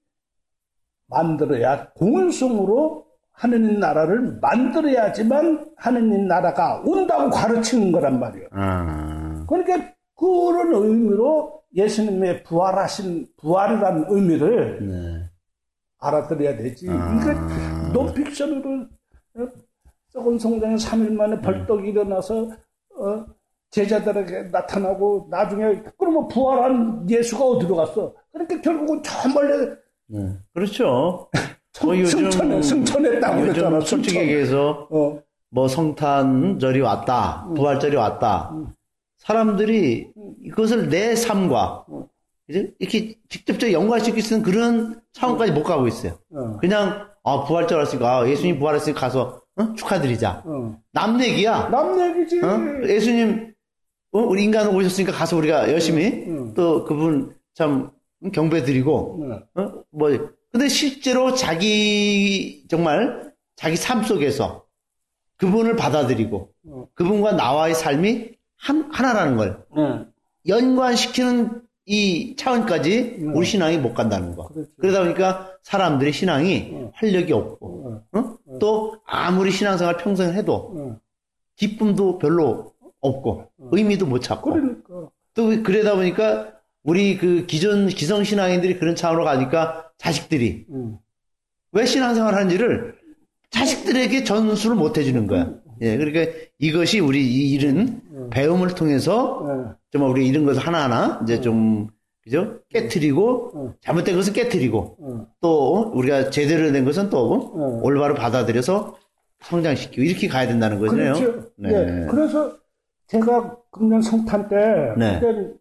만들어야 1.10 1.90
공을성으로 1.92 3.06
하느님 3.32 3.80
나라를 3.80 4.38
만들어야지만 4.42 5.72
하느님 5.78 6.28
나라가 6.28 6.82
온다고 6.86 7.30
가르치는 7.30 7.92
거란 7.92 8.20
말이에요. 8.20 8.48
아, 8.52 9.46
그러니까 9.48 9.94
그런 10.16 10.74
의미로 10.74 11.62
예수님의 11.74 12.44
부활하신 12.44 13.28
부활이라는 13.38 14.06
의미를 14.10 14.86
네, 14.86 15.30
알아들어야 16.00 16.58
되지. 16.58 16.88
아. 16.90 17.16
이거 17.16 17.94
논픽션으로 17.94 18.88
어, 19.38 19.48
썩은 20.10 20.38
성장에 20.38 20.76
3일 20.76 21.14
만에 21.14 21.40
벌떡 21.40 21.88
일어나서 21.88 22.50
어, 22.98 23.26
제자들에게 23.72 24.50
나타나고 24.52 25.28
나중에 25.30 25.82
그러면 25.98 26.28
부활한 26.28 27.10
예수가 27.10 27.44
어디로 27.44 27.76
갔어? 27.76 28.14
그러니까 28.34 28.60
결국은 28.62 29.02
저 29.04 29.30
멀리 29.30 29.72
네, 30.10 30.38
그렇죠. 30.54 31.30
뭐 31.84 31.96
승천해, 32.06 32.62
승천했다고 32.62 33.42
요즘 33.42 33.54
그랬잖아. 33.54 33.80
솔직히 33.82 34.10
승천. 34.16 34.24
얘기해서 34.24 34.88
어, 34.92 35.22
뭐 35.50 35.68
성탄절이 35.68 36.82
왔다, 36.82 37.48
부활절이 37.56 37.96
왔다. 37.96 38.52
사람들이 39.18 40.08
이것을 40.44 40.90
내 40.90 41.16
삶과 41.16 41.86
이제 42.50 42.74
이렇게 42.80 43.16
직접적으로 43.30 43.72
연관시킬 43.74 44.22
수 44.24 44.34
있는 44.34 44.44
그런 44.52 45.02
상황까지 45.14 45.52
못 45.52 45.64
가고 45.64 45.88
있어요. 45.88 46.18
어. 46.34 46.58
그냥 46.60 47.08
아 47.24 47.44
부활절 47.46 47.78
왔으니까 47.78 48.20
아, 48.20 48.28
예수님 48.28 48.60
부활했으니까 48.60 49.00
가서 49.00 49.42
어? 49.56 49.74
축하드리자. 49.76 50.44
어. 50.46 50.76
남 50.92 51.22
얘기야. 51.22 51.70
남 51.70 52.00
얘기지. 52.00 52.42
어? 52.42 52.60
예수님, 52.88 53.54
어? 54.14 54.20
우리 54.20 54.44
인간으로 54.46 54.76
오셨으니까 54.76 55.12
가서 55.12 55.38
우리가 55.38 55.72
열심히 55.72 56.06
응. 56.28 56.54
또 56.56 56.84
그분 56.86 57.36
참 57.54 57.92
경배 58.34 58.64
드리고, 58.64 59.26
네. 59.30 59.62
어? 59.62 59.84
뭐, 59.92 60.10
근데 60.52 60.68
실제로 60.68 61.34
자기, 61.34 62.66
정말 62.68 63.34
자기 63.56 63.76
삶 63.76 64.04
속에서 64.04 64.66
그분을 65.38 65.76
받아들이고, 65.76 66.50
어. 66.68 66.88
그분과 66.94 67.34
나와의 67.34 67.76
삶이 67.76 68.32
한, 68.58 68.90
하나라는 68.92 69.38
걸 69.38 69.64
네. 69.76 70.06
연관시키는 70.48 71.62
이 71.86 72.36
차원까지 72.36 73.32
우리 73.34 73.46
신앙이 73.46 73.78
못 73.80 73.94
간다는 73.94 74.36
거. 74.36 74.48
그렇죠. 74.50 74.70
그러다 74.80 75.04
보니까 75.04 75.58
사람들의 75.64 76.14
신앙이 76.14 76.90
활력이 76.94 77.34
없고, 77.34 78.04
어? 78.12 78.38
또 78.60 78.98
아무리 79.06 79.52
신앙생활 79.52 79.98
평생 79.98 80.34
해도 80.34 80.74
어. 80.76 81.00
기쁨도 81.56 82.20
별로 82.20 82.74
없고, 83.00 83.50
의미도 83.72 84.06
못 84.06 84.20
찾고, 84.20 84.52
그러니까. 84.52 85.10
또 85.34 85.64
그러다 85.64 85.96
보니까 85.96 86.59
우리 86.84 87.18
그 87.18 87.46
기존 87.46 87.88
기성 87.88 88.24
신앙인들이 88.24 88.80
그런 88.80 88.96
차원으로 88.96 89.26
가니까 89.26 89.92
자식들이 89.98 90.66
응. 90.72 90.98
왜 91.72 91.86
신앙생활 91.86 92.34
하는지를 92.36 92.96
자식들에게 93.52 94.24
전수를 94.24 94.76
못 94.76 94.98
해주는 94.98 95.28
거야. 95.28 95.44
음. 95.44 95.62
예, 95.82 95.98
그러니까 95.98 96.32
이것이 96.58 97.00
우리 97.00 97.26
이 97.26 97.52
일은 97.52 98.02
배움을 98.32 98.70
통해서 98.76 99.46
네. 99.48 99.72
정말 99.92 100.12
우리 100.12 100.28
이런 100.28 100.46
것을 100.46 100.62
하나하나 100.62 101.22
이제 101.24 101.40
좀 101.42 101.88
그죠 102.22 102.60
깨트리고 102.70 103.52
음. 103.56 103.74
잘못된 103.82 104.16
것은 104.16 104.34
깨트리고 104.34 104.98
응. 105.02 105.26
또 105.42 105.92
우리가 105.94 106.30
제대로 106.30 106.72
된 106.72 106.86
것은 106.86 107.10
또 107.10 107.54
음. 107.56 107.84
올바로 107.84 108.14
받아들여서 108.14 108.98
성장시키고 109.42 110.02
이렇게 110.02 110.28
가야 110.28 110.48
된다는 110.48 110.80
거잖아요. 110.80 111.14
그렇죠. 111.14 111.50
네. 111.56 111.70
예. 111.72 112.08
그래서 112.10 112.58
제가 113.08 113.58
금년 113.72 114.02
성탄 114.02 114.48
때, 114.48 114.56
네. 114.98 115.20
그때 115.20 115.54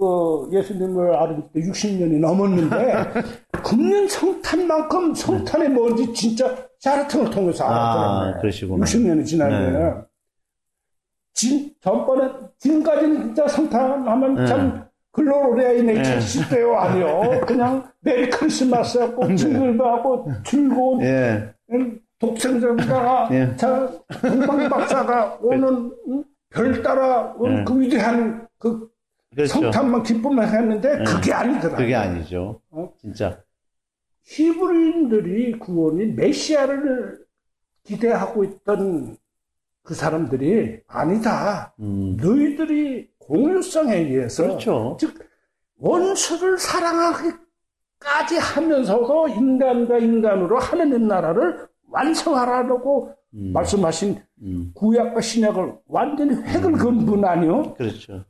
그 0.00 0.48
예수님을 0.50 1.14
알은 1.14 1.42
지 1.52 1.60
60년이 1.60 2.18
넘었는데, 2.18 3.04
금년 3.62 4.08
성탄만큼 4.08 5.14
성탄이 5.14 5.68
뭔지 5.68 6.10
진짜 6.14 6.56
샤르댕을 6.78 7.30
통해서 7.30 7.66
아, 7.66 7.68
알았더라고요. 8.22 8.40
그러시구나. 8.40 8.86
60년이 8.86 9.26
지난 9.26 9.50
네. 9.50 9.94
진, 11.34 11.70
전번에, 11.82 12.32
지금까지는 12.58 13.26
진짜 13.26 13.46
성탄하면 13.46 14.34
네. 14.36 14.46
참, 14.46 14.84
Gloria 15.12 15.82
in 15.82 16.20
excelsis 16.20 16.56
Deo, 16.56 16.74
아니요. 16.76 17.40
그냥 17.46 17.86
Merry 18.00 18.30
Christmas 18.30 18.96
하고, 18.96 19.34
jingle하고, 19.34 20.32
즐거운 20.44 21.02
예. 21.02 21.52
독생자가 22.20 23.28
예. 23.32 23.56
자 23.56 23.90
동방 24.20 24.68
박사가 24.68 25.38
오는 25.42 25.90
응? 26.08 26.24
별 26.50 26.82
따라 26.82 27.34
온 27.38 27.58
예. 27.60 27.64
그 27.64 27.80
위대한 27.80 28.46
그 28.58 28.88
그렇죠. 29.34 29.52
성탄만 29.52 30.02
기쁨을 30.02 30.48
했는데 30.48 31.04
그게 31.04 31.32
아니더라. 31.32 31.76
그게 31.76 31.94
아니죠. 31.94 32.60
어? 32.70 32.92
진짜. 33.00 33.40
히브리인들이 34.24 35.58
구원이 35.58 36.06
메시아를 36.06 37.24
기대하고 37.84 38.44
있던 38.44 39.16
그 39.82 39.94
사람들이 39.94 40.80
아니다. 40.86 41.74
음. 41.80 42.16
너희들이 42.16 43.08
공유성에 43.18 43.96
의해서 43.96 44.42
그렇죠. 44.42 44.96
즉 45.00 45.14
원수를 45.78 46.58
사랑하기까지 46.58 48.36
하면서도 48.38 49.28
인간과 49.28 49.98
인간으로 49.98 50.58
하느님 50.58 51.08
나라를 51.08 51.66
완성하라고 51.88 53.14
음. 53.34 53.52
말씀하신 53.52 54.20
음. 54.42 54.72
구약과 54.74 55.20
신약을 55.20 55.74
완전히 55.86 56.34
획을 56.34 56.72
그은 56.72 57.06
분 57.06 57.24
아니요? 57.24 57.74
그렇죠. 57.74 58.24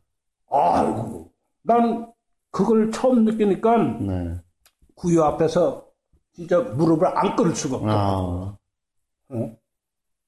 아이고, 0.51 1.31
난 1.63 2.13
그걸 2.51 2.91
처음 2.91 3.25
느끼니까 3.25 3.77
네. 4.01 4.35
구유 4.95 5.23
앞에서 5.23 5.87
진짜 6.33 6.59
무릎을 6.61 7.07
안 7.07 7.37
꿇을 7.37 7.55
수가 7.55 7.77
없다. 7.77 7.93
아, 7.93 8.57
어? 9.29 9.57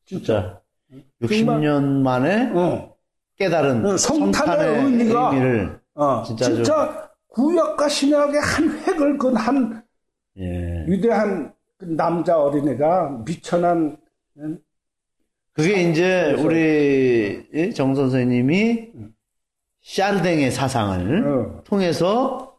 진짜. 0.04 0.60
정말- 1.26 1.60
60년 1.60 2.02
만에 2.02 2.50
어, 2.54 2.94
깨달은 3.38 3.84
어, 3.84 3.96
성탄의 3.96 4.32
성탄의 4.32 4.82
의미가- 4.84 5.32
의미를 5.32 5.80
어, 5.94 6.22
진짜 6.22 6.44
진짜, 6.46 7.10
구약과 7.28 7.88
신약의 7.88 8.40
한 8.40 8.68
획을 8.80 9.16
그은 9.18 9.36
한 9.36 9.82
예. 10.38 10.84
위대한 10.86 11.52
그 11.78 11.84
남자 11.86 12.38
어린애가 12.38 13.22
미천한 13.24 13.96
그게 15.52 15.90
이제 15.90 16.34
그래서- 16.36 16.46
우리 16.46 17.74
정 17.74 17.94
선생님이 17.94 18.92
샤 18.94 19.11
르댕의 19.96 20.50
사상을 20.50 21.26
어. 21.26 21.62
통해서 21.64 22.56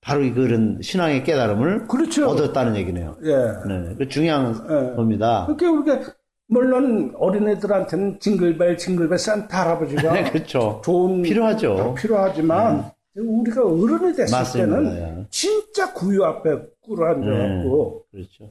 바로 0.00 0.22
이 0.22 0.32
그런 0.32 0.78
신앙의 0.80 1.24
깨달음을 1.24 1.86
그렇죠. 1.86 2.28
얻었다는 2.28 2.76
얘기네요. 2.76 3.16
예. 3.24 3.36
네, 3.68 3.94
그 3.98 4.08
중요한 4.08 4.54
예. 4.64 4.96
겁니다. 4.96 5.44
그렇게 5.46 5.66
우리가 5.66 6.12
물론 6.48 7.12
어린애들한테는 7.16 8.18
징글벨 8.18 8.76
징글벨 8.76 9.18
산타 9.18 9.60
할아버지가 9.60 10.12
네, 10.14 10.30
그렇죠. 10.30 10.80
좋은 10.84 11.22
필요하죠. 11.22 11.94
필요하지만 11.98 12.90
우리가 13.16 13.62
어른이 13.64 14.14
됐을 14.16 14.36
맞습니다. 14.36 14.76
때는 14.76 14.96
예. 14.96 15.26
진짜 15.30 15.92
구유 15.92 16.24
앞에 16.24 16.50
꿇어 16.80 17.06
앉아갖고 17.10 18.04
그렇죠. 18.10 18.50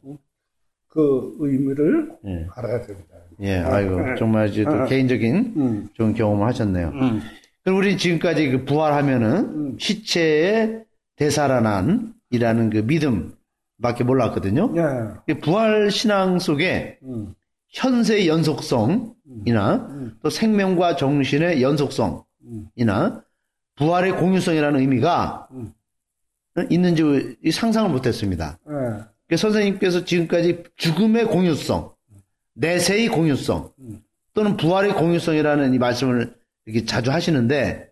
그 0.88 1.36
의미를 1.39 2.12
예. 2.26 2.47
알아야 2.55 2.82
됩니다. 2.82 3.16
예, 3.41 3.57
아이고, 3.60 4.16
정말 4.18 4.49
이제 4.49 4.66
또 4.66 4.72
어. 4.72 4.86
개인적인 4.86 5.53
음. 5.55 5.88
좋은 5.93 6.14
경험을 6.14 6.45
하셨네요. 6.47 6.89
음. 6.89 7.22
우리 7.70 7.97
지금까지 7.97 8.49
그 8.49 8.65
부활하면은 8.65 9.78
시체의 9.80 10.84
되살아난 11.15 12.13
이라는 12.30 12.70
그 12.70 12.78
믿음밖에 12.78 14.03
몰랐거든요. 14.03 14.74
예. 14.78 15.34
이 15.34 15.39
부활 15.39 15.91
신앙 15.91 16.39
속에 16.39 16.99
음. 17.03 17.34
현세의 17.70 18.28
연속성이나 18.28 20.13
또 20.22 20.30
생명과 20.30 20.95
정신의 20.95 21.61
연속성이나 21.61 23.24
부활의 23.76 24.13
공유성이라는 24.13 24.80
의미가 24.80 25.47
음. 25.51 25.74
있는지 26.70 27.38
상상을 27.51 27.89
못했습니다. 27.89 28.59
예. 28.70 29.03
그래서 29.28 29.49
선생님께서 29.49 30.05
지금까지 30.05 30.63
죽음의 30.76 31.26
공유성, 31.26 31.93
내세의 32.55 33.09
공유성, 33.09 33.72
또는 34.34 34.57
부활의 34.57 34.93
공유성이라는 34.93 35.74
이 35.74 35.78
말씀을 35.78 36.39
이렇게 36.70 36.86
자주 36.86 37.11
하시는데 37.11 37.89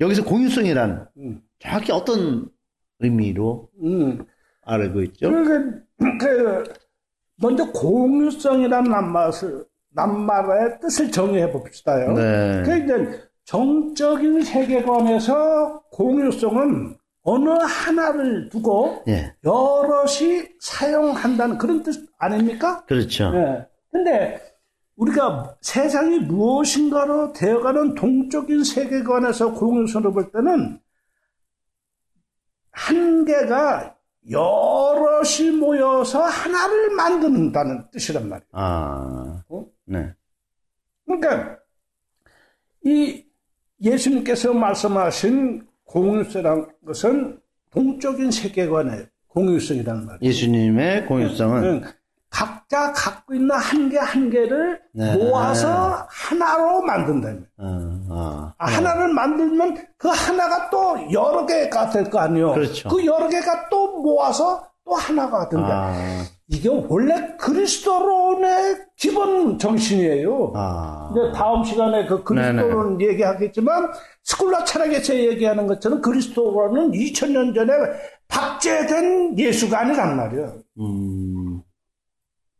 여기서 0.00 0.24
공유성이라는 0.24 1.04
음. 1.16 1.42
정확히 1.58 1.92
어떤 1.92 2.48
의미로 3.00 3.68
음. 3.82 4.24
알고 4.62 5.02
있죠? 5.02 5.30
그, 5.30 5.82
그, 6.20 6.64
먼저 7.36 7.70
공유성이라는 7.72 8.90
낱말을, 8.90 9.64
낱말의 9.94 10.80
뜻을 10.80 11.10
정의해 11.10 11.50
봅시다요. 11.50 12.12
네. 12.12 12.62
그 12.64 12.76
이제 12.76 13.22
정적인 13.44 14.42
세계관에서 14.42 15.84
공유성은 15.90 16.96
어느 17.22 17.48
하나를 17.50 18.48
두고 18.48 19.04
예, 19.08 19.34
여럿이 19.44 20.48
사용한다는 20.60 21.58
그런 21.58 21.82
뜻 21.82 22.08
아닙니까? 22.18 22.84
그렇죠. 22.86 23.32
예. 23.34 23.66
근데 23.90 24.40
우리가 24.98 25.56
세상이 25.60 26.18
무엇인가로 26.20 27.32
되어가는 27.32 27.94
동적인 27.94 28.64
세계관에서 28.64 29.54
공유성을 29.54 30.12
볼 30.12 30.30
때는 30.32 30.80
한 32.72 33.24
개가 33.24 33.96
여럿이 34.28 35.52
모여서 35.58 36.22
하나를 36.22 36.90
만든다는 36.90 37.90
뜻이란 37.92 38.28
말이에요. 38.28 38.48
아, 38.52 39.42
어? 39.48 39.66
네, 39.84 40.12
그러니까 41.06 41.58
이 42.84 43.24
예수님께서 43.80 44.52
말씀하신 44.52 45.66
공유성이라는 45.84 46.66
것은 46.84 47.40
동적인 47.70 48.30
세계관의 48.32 49.08
공유성이라는 49.28 50.06
말이에요. 50.06 50.18
예수님의 50.22 51.06
공유성은 51.06 51.62
응. 51.64 51.82
각자 52.30 52.92
갖고 52.92 53.34
있는 53.34 53.50
한 53.56 53.88
개 53.88 53.98
한 53.98 54.30
개를 54.30 54.80
네. 54.94 55.14
모아서 55.16 56.06
하나로 56.10 56.82
만든다. 56.82 57.28
어, 57.58 58.00
어, 58.10 58.52
아, 58.58 58.66
하나를 58.66 59.08
만들면 59.14 59.76
그 59.96 60.08
하나가 60.08 60.68
또 60.70 60.96
여러 61.12 61.44
개가 61.46 61.90
될 61.90 62.04
거 62.10 62.18
아니에요. 62.20 62.52
그렇죠. 62.52 62.88
그 62.88 63.04
여러 63.06 63.28
개가 63.28 63.68
또 63.70 64.00
모아서 64.02 64.62
또 64.84 64.94
하나가 64.94 65.48
된다. 65.48 65.90
아, 65.92 66.22
이게 66.48 66.68
원래 66.88 67.36
그리스도론의 67.38 68.76
기본 68.96 69.58
정신이에요. 69.58 70.52
아, 70.56 71.10
이제 71.12 71.32
다음 71.38 71.62
시간에 71.64 72.06
그 72.06 72.22
그리스도론 72.24 73.00
얘기하겠지만 73.00 73.90
스쿨라 74.24 74.64
철학에서 74.64 75.14
얘기하는 75.14 75.66
것처럼 75.66 76.00
그리스도론은 76.00 76.92
2000년 76.92 77.54
전에 77.54 77.72
박제된 78.28 79.38
예수가 79.38 79.78
아니란 79.78 80.16
말이에요. 80.16 80.54
음, 80.80 81.37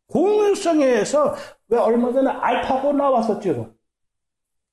공유성에 0.08 0.84
의해서 0.84 1.34
왜 1.68 1.78
얼마 1.78 2.12
전에 2.12 2.30
알파고 2.30 2.92
나왔었죠? 2.92 3.72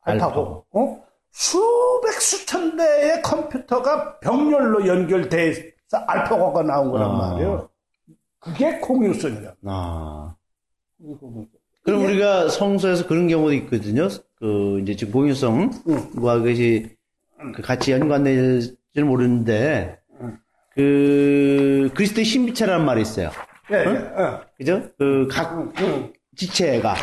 알파고. 0.01 0.65
어? 0.71 1.05
수백 1.31 2.13
수천 2.21 2.77
대의 2.77 3.21
컴퓨터가 3.21 4.19
병렬로 4.19 4.87
연결돼서 4.87 5.97
알파고가 6.07 6.63
나온 6.63 6.91
거란 6.91 7.11
아. 7.11 7.13
말이에요. 7.13 7.69
그게 8.39 8.79
공유성이야. 8.79 9.53
아. 9.65 10.35
공유성. 11.01 11.47
그럼 11.83 12.03
우리가 12.05 12.49
성서에서 12.49 13.05
그런 13.05 13.27
경우도 13.27 13.53
있거든요. 13.53 14.07
그, 14.39 14.79
이제 14.81 14.95
지금 14.95 15.13
공유성과 15.13 16.39
그것이 16.39 16.95
그 17.53 17.61
같이 17.61 17.91
연관될지는 17.91 19.07
모르는데, 19.07 19.99
그, 20.73 21.91
그리스도의 21.93 22.25
신비체라는 22.25 22.85
말이 22.85 23.01
있어요. 23.01 23.29
예, 23.71 23.75
예, 23.77 23.89
예. 23.89 24.39
그죠? 24.57 24.81
그, 24.97 25.27
각 25.31 25.71
응, 25.81 26.13
지체가 26.35 26.95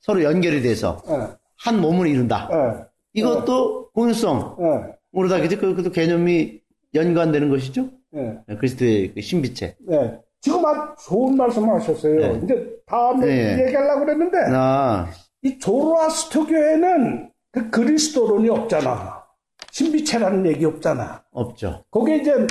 서로 0.00 0.22
연결이 0.22 0.60
돼서 0.62 1.00
예, 1.08 1.28
한 1.56 1.80
몸을 1.80 2.08
이룬다. 2.08 2.48
예, 2.52 2.84
이것도 3.12 3.90
공유성으로다, 3.92 5.38
예, 5.38 5.40
그죠? 5.42 5.58
그, 5.58 5.74
그것도 5.74 5.90
개념이 5.92 6.60
연관되는 6.94 7.48
것이죠? 7.50 7.88
예. 8.14 8.38
그리스도의 8.56 9.14
그 9.14 9.20
신비체. 9.20 9.76
네. 9.86 10.18
지금 10.40 10.64
아주 10.64 10.80
좋은 11.04 11.36
말씀 11.36 11.68
하셨어요. 11.68 12.20
네. 12.20 12.40
이제 12.44 12.70
다음에 12.86 13.26
네. 13.26 13.66
얘기하려고 13.66 14.04
그랬는데, 14.04 14.38
아, 14.52 15.08
이 15.42 15.58
조로아스터교에는 15.58 17.30
그 17.52 17.70
그리스도론이 17.70 18.48
없잖아. 18.48 19.24
신비체라는 19.72 20.46
얘기 20.46 20.64
없잖아. 20.64 21.22
없죠. 21.32 21.84
그게 21.90 22.16
이제, 22.18 22.46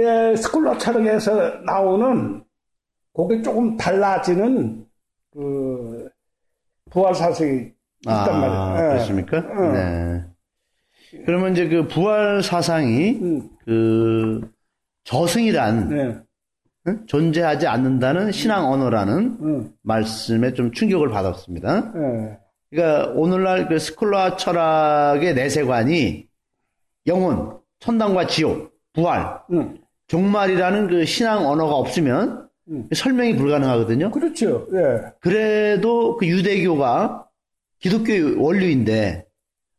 에, 0.00 0.36
스콜라 0.36 0.76
차량에서 0.78 1.60
나오는, 1.64 2.42
그게 3.26 3.42
조금 3.42 3.76
달라지는, 3.76 4.86
그, 5.32 6.08
부활사석이 6.90 7.72
있단 8.00 8.28
아, 8.28 8.38
말이야. 8.38 8.76
예. 8.76 8.92
그렇습니까? 8.94 9.38
응. 9.38 9.72
네. 9.72 10.24
그러면 11.24 11.52
이제 11.52 11.68
그 11.68 11.88
부활 11.88 12.42
사상이 12.42 13.18
음, 13.20 13.48
그 13.64 14.50
저승이란 15.04 15.88
네. 15.88 16.18
응? 16.86 17.06
존재하지 17.06 17.66
않는다는 17.66 18.30
신앙 18.30 18.70
언어라는 18.70 19.38
음, 19.40 19.72
말씀에 19.82 20.52
좀 20.52 20.70
충격을 20.72 21.08
받았습니다. 21.08 21.92
예. 21.96 22.38
그러니까 22.70 23.12
오늘날 23.14 23.68
그 23.68 23.78
스콜라 23.78 24.36
철학의 24.36 25.34
내세관이 25.34 26.28
영혼, 27.06 27.58
천당과 27.80 28.26
지옥, 28.26 28.72
부활, 28.92 29.40
음, 29.50 29.78
종말이라는 30.08 30.88
그 30.88 31.04
신앙 31.06 31.46
언어가 31.46 31.74
없으면 31.74 32.28
음. 32.30 32.47
설명이 32.94 33.36
불가능하거든요. 33.36 34.10
그렇죠. 34.10 34.66
예. 34.72 35.12
그래도 35.20 36.16
그 36.16 36.26
유대교가 36.26 37.26
기독교 37.78 38.12
원류인데 38.42 39.26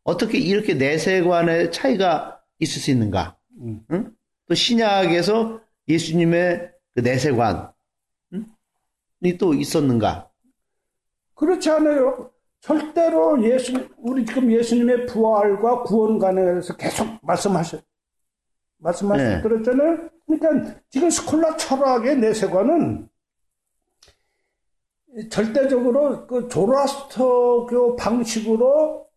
어떻게 0.04 0.38
이렇게 0.40 0.74
내세관의 0.74 1.72
차이가 1.72 2.40
있을 2.60 2.82
수 2.82 2.92
있는가? 2.92 3.38
음. 3.62 3.82
응? 3.92 4.12
또 4.48 4.56
신약에서 4.56 5.62
예수님의 5.88 6.72
그 6.96 7.02
내세관이 7.02 7.68
또 9.38 9.54
있었는가? 9.54 10.30
그렇지 11.36 11.70
않아요. 11.70 12.32
절대로 12.62 13.42
예수, 13.44 13.88
우리 13.98 14.26
지금 14.26 14.52
예수님의 14.52 15.06
부활과 15.06 15.84
구원관에 15.84 16.44
대해서 16.44 16.76
계속 16.76 17.08
말씀하셨, 17.22 17.82
말씀하셨, 18.80 19.26
네. 19.26 19.42
들었잖아요. 19.42 20.10
그러니까 20.30 20.80
지금 20.92 21.10
스콜라 21.10 21.58
철학의 21.58 22.18
내세관은 22.18 23.10
절대적으로 25.32 26.28
그 26.28 26.48
조라스터교 26.48 27.96
방식으로 27.96 29.10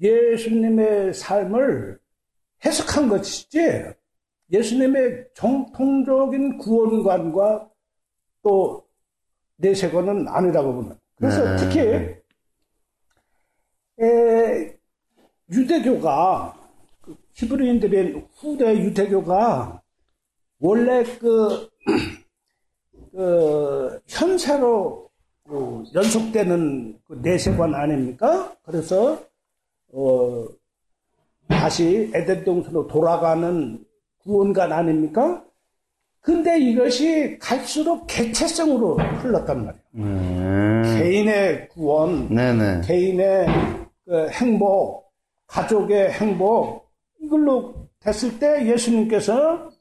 예수님의 0.00 1.12
삶을 1.12 1.98
해석한 2.64 3.10
것이지 3.10 3.92
예수님의 4.50 5.28
정통적인 5.34 6.56
구원관과 6.56 7.68
또 8.42 8.86
내세관은 9.56 10.26
아니라고 10.26 10.74
보는. 10.74 10.98
그래서 11.16 11.44
네. 11.44 11.56
특히 11.56 11.80
에, 14.02 14.78
유대교가 15.50 16.58
그 17.02 17.14
히브리인들의 17.34 18.26
후대 18.36 18.78
유대교가 18.78 19.83
원래 20.64 21.04
그, 21.20 21.68
그 23.12 24.00
현세로 24.08 25.10
그 25.46 25.84
연속되는 25.94 27.00
그 27.06 27.18
내세관 27.20 27.74
아닙니까? 27.74 28.56
그래서 28.62 29.20
어, 29.92 30.46
다시 31.48 32.10
에덴 32.14 32.44
동산으로 32.44 32.86
돌아가는 32.86 33.84
구원관 34.22 34.72
아닙니까? 34.72 35.44
근데 36.22 36.58
이것이 36.58 37.36
갈수록 37.38 38.06
개체성으로 38.06 38.96
흘렀단 38.96 39.66
말이에요. 39.66 39.84
음, 39.96 40.82
개인의 40.96 41.68
구원, 41.68 42.34
네네. 42.34 42.80
개인의 42.86 43.46
그 44.06 44.28
행복, 44.30 45.12
가족의 45.46 46.12
행복, 46.12 46.88
이걸로 47.20 47.86
됐을 48.00 48.38
때 48.38 48.66
예수님께서 48.66 49.73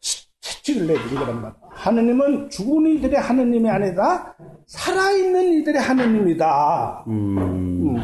치- 0.00 0.26
채찍을 0.40 0.86
거란 1.14 1.34
말이에요. 1.42 1.54
하느님은 1.70 2.50
죽은 2.50 2.86
이들의 2.96 3.20
하느님이 3.20 3.68
아니다. 3.68 4.34
살아있는 4.66 5.52
이들의 5.54 5.80
하느님이다. 5.80 7.04
음, 7.08 7.38
음. 7.38 7.96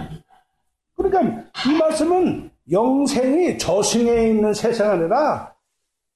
그러니까 0.96 1.42
이 1.68 1.78
말씀은 1.78 2.50
영생이 2.70 3.58
저승에 3.58 4.28
있는 4.28 4.52
세상 4.54 4.92
아니라 4.92 5.52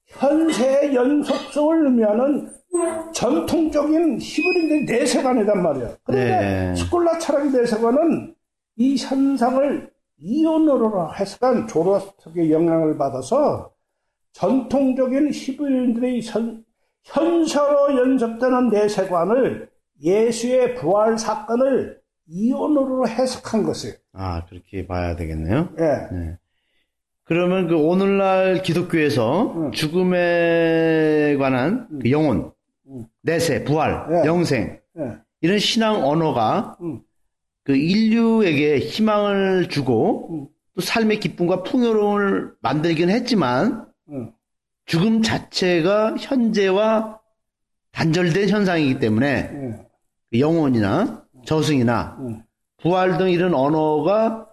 현세의 0.07 0.95
연속성을 0.95 1.87
의미하는 1.87 2.51
전통적인 3.13 4.19
히브리인의 4.21 4.85
내세관이란 4.85 5.63
말이야. 5.63 5.91
그런데 6.05 6.31
네. 6.39 6.75
스콜라 6.77 7.19
철학의 7.19 7.51
내세관은 7.51 8.35
이 8.77 8.97
현상을 8.97 9.91
이온으로 10.21 11.13
해석한 11.15 11.67
조로스터의 11.67 12.51
영향을 12.53 12.97
받아서 12.97 13.71
전통적인 14.33 15.31
히브리인들의 15.33 16.23
현, 16.23 16.65
현서로 17.05 17.97
연속되는 17.97 18.69
내세관을 18.69 19.69
예수의 20.03 20.75
부활 20.77 21.19
사건을 21.19 22.01
이온으로 22.29 23.09
해석한 23.09 23.63
것이에요. 23.63 23.95
아, 24.13 24.45
그렇게 24.47 24.87
봐야 24.87 25.17
되겠네요. 25.17 25.71
예. 25.81 26.37
그러면 27.25 27.69
그 27.69 27.77
오늘날 27.77 28.63
기독교에서 28.63 29.55
응. 29.57 29.71
죽음에 29.73 31.37
관한 31.39 31.89
그 32.01 32.11
영혼, 32.11 32.53
응. 32.89 33.07
내세, 33.23 33.65
부활, 33.65 34.07
예. 34.11 34.27
영생, 34.27 34.79
예. 34.99 35.19
이런 35.41 35.59
신앙 35.59 36.07
언어가 36.07 36.77
응. 36.83 37.01
그 37.65 37.77
인류에게 37.77 38.79
희망을 38.79 39.69
주고 39.69 40.29
응. 40.31 40.49
또 40.75 40.81
삶의 40.81 41.21
기쁨과 41.21 41.65
풍요로움을 41.65 42.53
만들긴 42.61 43.11
했지만 43.11 43.73
응. 43.73 43.85
죽음 44.87 45.23
자체가 45.23 46.17
현재와 46.19 47.21
단절된 47.93 48.49
현상이기 48.49 48.99
때문에 48.99 49.27
예. 49.27 49.87
그 50.31 50.41
영혼이나 50.41 51.25
저승이나 51.45 52.17
응. 52.21 52.43
부활 52.79 53.19
등 53.19 53.31
이런 53.31 53.55
언어가 53.55 54.47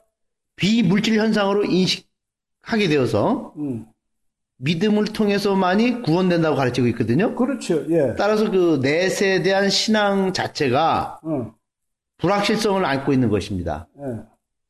비물질 0.55 1.19
현상으로 1.19 1.65
인식하게 1.65 2.87
되어서 2.89 3.53
응. 3.57 3.85
믿음을 4.57 5.05
통해서만이 5.05 6.01
구원된다고 6.01 6.55
가르치고 6.55 6.87
있거든요. 6.87 7.35
그렇죠. 7.35 7.85
예. 7.89 8.15
따라서 8.17 8.49
그 8.49 8.79
넷에 8.81 9.43
대한 9.43 9.69
신앙 9.69 10.33
자체가 10.33 11.19
응. 11.25 11.53
불확실성을 12.17 12.83
안고 12.83 13.13
있는 13.13 13.29
것입니다. 13.29 13.87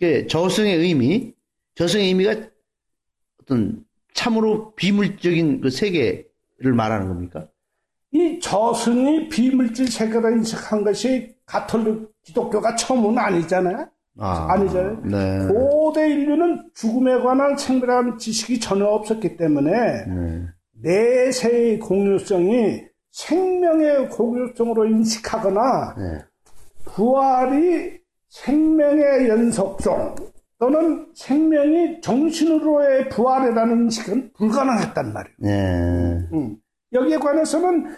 예. 0.01 0.27
저승의 0.27 0.77
의미, 0.77 1.33
저승의 1.75 2.07
의미가 2.07 2.36
어떤 3.41 3.84
참으로 4.16 4.74
비물적인 4.76 5.61
그 5.61 5.70
세계를 5.70 6.74
말하는 6.76 7.09
겁니까? 7.09 7.47
이 8.11 8.39
저승이 8.39 9.30
비물질 9.30 9.91
세계로 9.91 10.32
인식한 10.32 10.84
것이 10.84 11.36
가톨릭 11.45 12.11
기독교가 12.24 12.76
처음은 12.76 13.18
아니잖아요. 13.18 13.88
아, 14.18 14.47
아니잖아요. 14.53 15.01
네. 15.03 15.47
고대 15.53 16.09
인류는 16.09 16.70
죽음에 16.74 17.20
관한 17.20 17.57
생별한 17.57 18.18
지식이 18.18 18.59
전혀 18.61 18.86
없었기 18.86 19.36
때문에 19.36 19.72
네. 20.05 20.47
내세의 20.82 21.80
공유성이 21.80 22.84
생명의 23.11 24.09
공유성으로 24.09 24.86
인식하거나 24.86 25.95
네. 25.97 26.24
부활이 26.86 27.99
생명의 28.30 29.28
연속성 29.28 30.16
또는 30.66 31.05
생명이 31.13 32.01
정신으로의 32.01 33.09
부활이라는 33.09 33.84
인식은 33.84 34.32
불가능했단 34.34 35.13
말이에요. 35.13 35.36
네. 35.38 36.28
음. 36.34 36.57
여기에 36.91 37.18
관해서는 37.18 37.95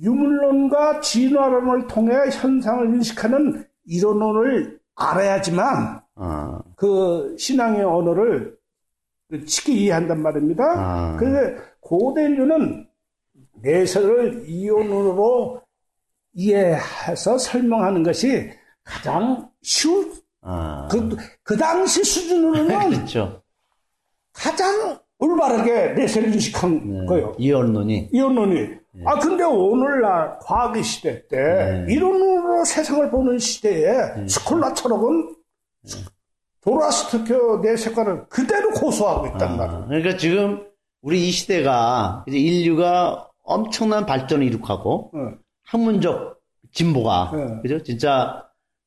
유물론과 0.00 1.00
진화론을 1.00 1.86
통해 1.88 2.14
현상을 2.32 2.86
인식하는 2.86 3.66
이론을 3.84 4.80
알아야지만 4.94 6.00
아, 6.14 6.62
그 6.74 7.36
신앙의 7.38 7.84
언어를 7.84 8.56
쉽게 9.44 9.74
이해한단 9.74 10.22
말입니다. 10.22 10.64
아. 10.64 11.16
그래서 11.18 11.60
고대 11.80 12.22
인류는 12.22 12.88
내세를 13.60 14.48
이론으로 14.48 15.60
이해해서 16.32 17.36
설명하는 17.36 18.02
것이 18.02 18.50
가장 18.84 19.50
쉬운 19.60 20.15
아. 20.46 20.86
그, 20.90 21.16
그 21.42 21.56
당시 21.56 22.04
수준으로는 22.04 22.90
그렇죠. 22.90 23.42
가장 24.32 24.98
올바르게 25.18 25.94
내세를 25.94 26.32
인식한 26.34 27.00
네. 27.00 27.06
거예요. 27.06 27.34
이언론이. 27.38 28.10
이론론이. 28.12 28.68
아, 29.04 29.18
근데 29.18 29.44
오늘날 29.44 30.38
과학의 30.40 30.82
시대 30.82 31.26
때, 31.26 31.36
네. 31.86 31.92
이론으로 31.92 32.64
세상을 32.64 33.10
보는 33.10 33.38
시대에 33.38 34.26
스콜라 34.28 34.72
철학은 34.72 35.34
도라스트교 36.62 37.58
내세관을 37.58 38.26
그대로 38.28 38.70
고소하고 38.70 39.26
있단 39.28 39.56
말이에요. 39.56 39.82
아, 39.82 39.86
그러니까 39.86 40.16
지금 40.16 40.66
우리 41.02 41.28
이 41.28 41.30
시대가 41.30 42.24
이제 42.26 42.38
인류가 42.38 43.28
엄청난 43.44 44.06
발전을 44.06 44.44
이룩하고 44.46 45.12
응. 45.14 45.38
학문적 45.64 46.40
진보가 46.72 47.32
네. 47.34 47.62
그죠? 47.62 47.82
진짜 47.82 48.45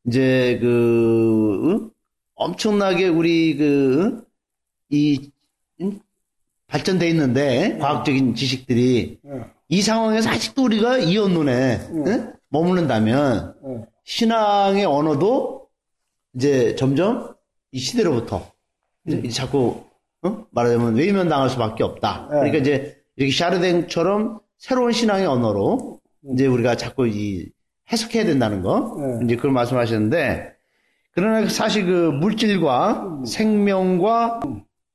이제 0.09 0.57
그 0.61 1.59
응? 1.63 1.89
엄청나게 2.35 3.07
우리 3.07 3.55
그 3.55 4.29
이 4.89 5.29
발전돼 6.67 7.07
있는데 7.09 7.77
과학적인 7.79 8.35
지식들이 8.35 9.19
응. 9.25 9.45
이 9.69 9.81
상황에서 9.81 10.29
아직도 10.29 10.63
우리가 10.63 10.97
이언론에 10.97 11.79
응? 11.91 12.33
머무른다면 12.49 13.55
응. 13.65 13.85
신앙의 14.03 14.85
언어도 14.85 15.67
이제 16.35 16.75
점점 16.75 17.35
이 17.71 17.79
시대로부터 17.79 18.51
이제 19.07 19.17
이제 19.23 19.29
자꾸 19.29 19.83
어? 20.23 20.45
말하자면 20.51 20.95
외면 20.95 21.29
당할 21.29 21.49
수밖에 21.49 21.83
없다. 21.83 22.27
네. 22.31 22.35
그러니까 22.37 22.57
이제 22.57 22.97
이렇게 23.15 23.31
샤르댕처럼 23.31 24.39
새로운 24.57 24.91
신앙의 24.91 25.25
언어로 25.27 25.99
이제 26.33 26.47
우리가 26.47 26.75
자꾸 26.75 27.07
이 27.07 27.49
해석해야 27.91 28.25
된다는 28.25 28.61
거 28.61 28.97
네. 28.99 29.25
이제 29.25 29.35
그걸 29.35 29.51
말씀하셨는데 29.51 30.53
그러나 31.11 31.47
사실 31.47 31.85
그 31.85 32.11
물질과 32.11 33.23
생명과 33.25 34.41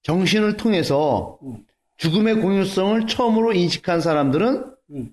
정신을 0.02 0.56
통해서 0.56 1.38
죽음의 1.96 2.36
공유성을 2.36 3.06
처음으로 3.06 3.52
인식한 3.52 4.00
사람들은 4.00 4.64
음. 4.90 5.10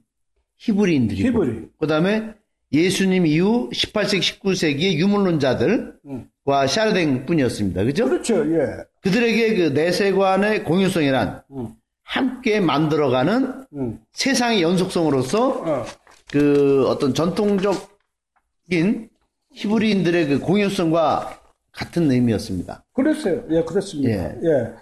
히브리인들이고 0.58 1.28
히브리. 1.28 1.68
그 1.80 1.88
다음에 1.88 2.34
예수님 2.72 3.26
이후 3.26 3.70
18세기 3.74 4.40
19세기의 4.40 4.94
유물론자들과 4.94 6.68
샤르댕 6.68 7.26
뿐이었습니다. 7.26 7.84
그죠? 7.84 8.08
그렇죠, 8.08 8.46
예. 8.54 8.78
그들에게 9.02 9.56
그 9.56 9.62
내세관의 9.74 10.64
공유성이란 10.64 11.44
음. 11.52 11.70
함께 12.04 12.60
만들어가는 12.60 13.66
음. 13.74 14.00
세상의 14.14 14.62
연속성으로서 14.62 15.50
어. 15.50 15.86
그 16.32 16.88
어떤 16.88 17.14
전통적인 17.14 19.10
히브리인들의 19.54 20.28
그 20.28 20.40
공유성과 20.40 21.40
같은 21.74 22.10
의미였습니다. 22.12 22.86
그랬어요. 22.94 23.44
예, 23.52 23.64
그렇습니다. 23.64 24.12
예. 24.12 24.36
예. 24.44 24.74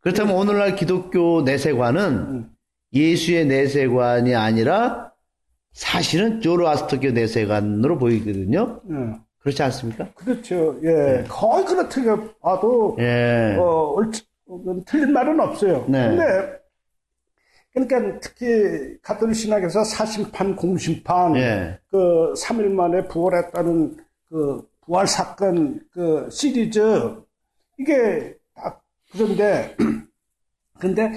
그렇다면 0.00 0.34
오늘날 0.36 0.76
기독교 0.76 1.42
내세관은 1.42 2.48
예수의 2.92 3.46
내세관이 3.46 4.34
아니라 4.34 5.12
사실은 5.72 6.40
조로아스터교 6.40 7.12
내세관으로 7.12 7.96
보이거든요. 7.98 8.80
음. 8.90 9.18
그렇지 9.38 9.62
않습니까? 9.62 10.08
그렇죠. 10.14 10.78
예. 10.84 11.24
거의 11.28 11.64
그렇게 11.64 12.02
봐도, 12.40 12.96
예. 13.00 13.56
어, 13.58 13.96
옳지- 13.96 14.24
어, 14.46 14.60
틀린 14.86 15.12
말은 15.12 15.40
없어요. 15.40 15.84
네. 15.88 16.08
근데, 16.08 16.22
그러니까 17.72 18.20
특히 18.20 18.98
가톨릭 19.00 19.34
신학에서 19.34 19.82
사심판, 19.84 20.56
공심판, 20.56 21.36
예. 21.36 21.78
그 21.90 22.34
3일 22.36 22.68
만에 22.70 23.08
부활했다는 23.08 23.96
그 24.28 24.68
부활 24.82 25.06
사건 25.06 25.80
그 25.90 26.28
시리즈 26.30 26.80
이게 27.78 28.36
딱 28.54 28.82
그런데 29.10 29.74
근데 30.78 31.12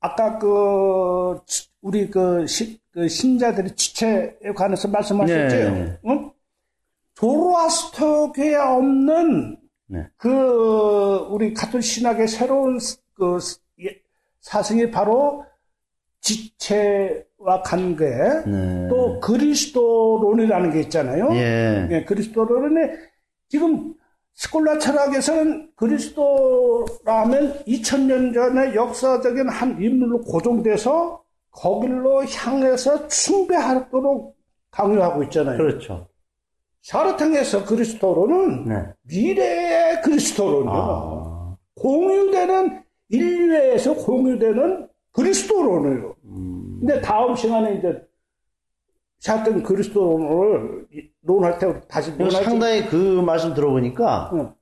아까 0.00 0.38
그 0.38 1.38
지- 1.46 1.68
우리 1.80 2.10
그, 2.10 2.46
시- 2.46 2.78
그 2.90 3.08
신자들의 3.08 3.74
지체에 3.76 4.52
관해서 4.54 4.88
말씀하셨죠. 4.88 5.56
네. 5.56 5.98
응? 6.06 6.30
조로아스터교에 7.14 8.54
없는 8.56 9.56
네. 9.86 10.06
그 10.16 11.26
우리 11.30 11.54
가톨 11.54 11.82
신학의 11.82 12.28
새로운 12.28 12.78
그 13.14 13.38
예- 13.82 14.00
사상이 14.40 14.90
바로 14.90 15.44
지체와 16.30 17.62
관계 17.64 18.06
네. 18.06 18.88
또 18.88 19.18
그리스도론이라는 19.20 20.72
게 20.72 20.80
있잖아요. 20.82 21.28
예. 21.32 21.88
예, 21.90 22.04
그리스도론에 22.04 22.92
지금 23.48 23.94
스콜라 24.34 24.78
철학에서는 24.78 25.72
그리스도라면 25.76 27.64
2000년 27.66 28.32
전에 28.32 28.74
역사적인 28.74 29.48
한 29.48 29.82
인물로 29.82 30.22
고정돼서 30.22 31.22
거길로 31.50 32.24
향해서 32.24 33.08
숭배하도록 33.08 34.36
강요하고 34.70 35.24
있잖아요. 35.24 35.58
그렇죠. 35.58 36.08
샤르탕에서 36.82 37.64
그리스도론은 37.64 38.64
네. 38.64 38.74
미래의 39.02 40.00
그리스도론이요. 40.02 40.72
아. 40.72 41.56
공유되는 41.76 42.82
인류에서 43.10 43.94
공유되는 43.94 44.88
그리스도론이에요. 45.20 46.14
음. 46.24 46.76
근데 46.80 47.00
다음 47.00 47.36
시간에 47.36 47.74
이제 47.74 48.02
샤르탕 49.20 49.62
그리스도론을 49.62 50.86
논할 51.20 51.58
때 51.58 51.80
다시 51.88 52.10
논할 52.16 52.42
때 52.42 52.44
상당히 52.44 52.86
그 52.86 52.96
말씀 52.96 53.52
들어보니까 53.54 54.30
응, 54.32 54.54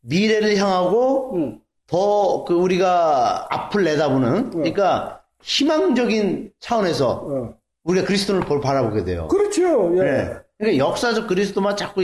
미래를 0.00 0.56
향하고 0.56 1.32
응, 1.36 1.60
더그 1.86 2.54
우리가 2.54 3.46
앞을 3.50 3.84
내다보는 3.84 4.50
그러니까 4.50 5.20
희망적인 5.42 6.52
차원에서 6.58 7.10
어. 7.10 7.54
우리가 7.84 8.06
그리스도를 8.06 8.42
볼 8.42 8.60
바라보게 8.60 9.04
돼요. 9.04 9.28
그렇죠. 9.28 9.92
예. 9.98 10.02
네. 10.02 10.34
그러니까 10.56 10.86
역사적 10.86 11.26
그리스도만 11.26 11.76
자꾸 11.76 12.02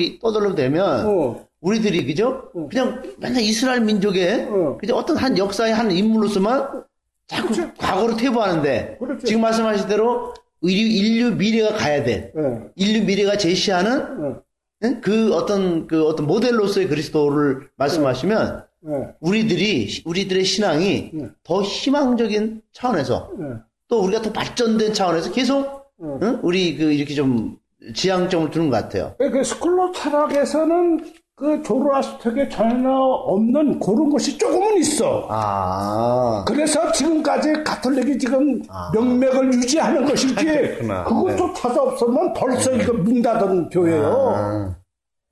되면 0.57 1.07
어. 1.07 1.47
우리들이 1.61 2.05
그죠? 2.05 2.51
그냥 2.69 3.03
맨날 3.19 3.43
이스라엘 3.43 3.81
민족의 3.81 4.49
어. 4.51 4.77
그죠? 4.79 4.97
어떤 4.97 5.17
한 5.17 5.39
역사의 5.39 5.73
한 5.73 5.91
인물로서만 5.91 6.85
자꾸 7.29 7.49
그렇죠. 7.49 7.73
과거를 7.75 8.17
퇴보하는데 8.17 8.97
그렇죠. 8.99 9.27
지금 9.27 9.43
말씀하신 9.43 9.87
대로 9.87 10.35
인류, 10.63 11.07
인류 11.07 11.37
미래가 11.37 11.77
가야 11.77 12.03
돼. 12.03 12.33
예. 12.37 12.61
인류 12.75 13.05
미래가 13.05 13.37
제시하는 13.37 14.01
어. 14.01 14.43
응? 14.85 15.01
그 15.01 15.35
어떤 15.35 15.87
그 15.87 16.07
어떤 16.07 16.27
모델로서의 16.27 16.89
그리스도를 16.89 17.69
말씀하시면 17.77 18.65
예. 18.89 19.15
우리들이 19.21 20.03
우리들의 20.05 20.45
신앙이 20.45 21.11
네. 21.13 21.29
더 21.45 21.63
희망적인 21.63 22.63
차원에서 22.73 23.31
예. 23.41 23.45
또 23.89 24.01
우리가 24.01 24.23
더 24.23 24.33
발전된 24.33 24.95
차원에서 24.95 25.31
계속 25.33 25.93
네. 25.99 26.09
응? 26.23 26.41
우리 26.43 26.77
그 26.77 26.93
이렇게 26.93 27.15
좀 27.15 27.59
지향점을 27.95 28.51
두는 28.51 28.71
것 28.71 28.77
같아요. 28.77 29.15
그 29.19 29.45
스콜로 29.45 29.93
철학에서는 29.93 31.13
그 31.39 31.63
조로아스터에 31.63 32.49
전혀 32.49 32.91
없는 32.91 33.79
그런 33.79 34.11
것이 34.11 34.37
조금은 34.37 34.77
있어. 34.79 35.25
아, 35.31 36.45
그래서 36.47 36.91
지금까지 36.91 37.63
가톨릭이 37.63 38.19
지금 38.19 38.61
명맥을 38.93 39.53
유지하는 39.55 40.05
것이지 40.05 40.35
그렇구나. 40.45 41.05
네. 41.05 41.05
그것조차도 41.05 41.81
없으면 41.83 42.33
벌써 42.33 42.73
이거 42.73 42.93
문 42.93 43.23
닫은 43.23 43.69
교회예요. 43.69 44.35
아. 44.35 44.77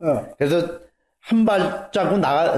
어. 0.05 0.23
그래서 0.39 0.65
한 1.21 1.45
발자국 1.45 2.19
나가 2.21 2.55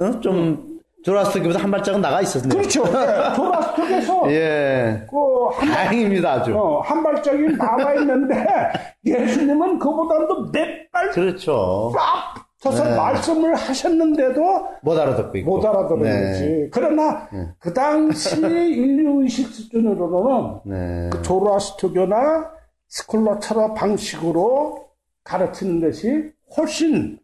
어? 0.00 0.20
좀 0.20 0.72
조라스기보다 1.04 1.58
한 1.58 1.70
발자국 1.70 2.00
나가 2.00 2.22
있었네요. 2.22 2.48
그렇죠. 2.58 2.84
예. 2.86 3.34
조로아스터에서 3.34 4.22
예, 4.32 5.06
그 5.10 5.32
한 5.58 5.68
다행입니다 5.68 6.32
아주. 6.32 6.56
어, 6.56 6.80
한 6.80 7.02
발짝이 7.02 7.54
나와 7.58 7.92
있는데 7.96 8.46
예수님은 9.04 9.78
그보다도 9.78 10.50
몇 10.50 10.66
발 10.92 11.10
그렇죠. 11.10 11.92
앞 11.98 12.41
서서 12.62 12.84
네. 12.84 12.94
말씀을 12.96 13.56
하셨는데도 13.56 14.68
못 14.82 14.96
알아듣고 14.96 15.36
있고. 15.38 15.56
못 15.56 15.66
알아들은 15.66 16.02
네. 16.02 16.30
거지. 16.30 16.68
그러나 16.72 17.28
그 17.58 17.74
당시 17.74 18.36
인류 18.40 19.20
의식 19.22 19.48
수준으로는 19.48 20.60
네. 20.66 21.10
조로아스터교나 21.22 22.52
스콜라 22.86 23.40
철학 23.40 23.74
방식으로 23.74 24.86
가르치는 25.24 25.80
것이 25.80 26.30
훨씬 26.56 27.18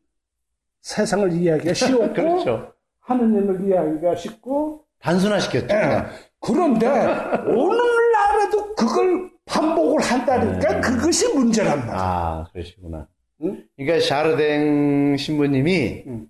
세상을 0.81 1.33
이해하기가 1.33 1.71
쉬웠고 1.75 2.15
그렇죠. 2.15 2.73
하느님을 3.03 3.65
이해하기가 3.69 4.17
쉽고 4.17 4.83
단순화시켰죠. 5.01 5.73
예. 5.73 6.03
그런데 6.41 6.89
오늘날에도 7.47 8.75
그걸 8.75 9.31
반복을 9.45 10.03
한다니까 10.03 10.81
그것이 10.81 11.33
문제란 11.33 11.79
말이야. 11.79 11.95
아, 11.97 12.47
그러시구나. 12.53 13.07
응? 13.43 13.65
그러니까 13.77 14.05
샤르댕 14.07 15.17
신부님이 15.17 16.05
응. 16.07 16.27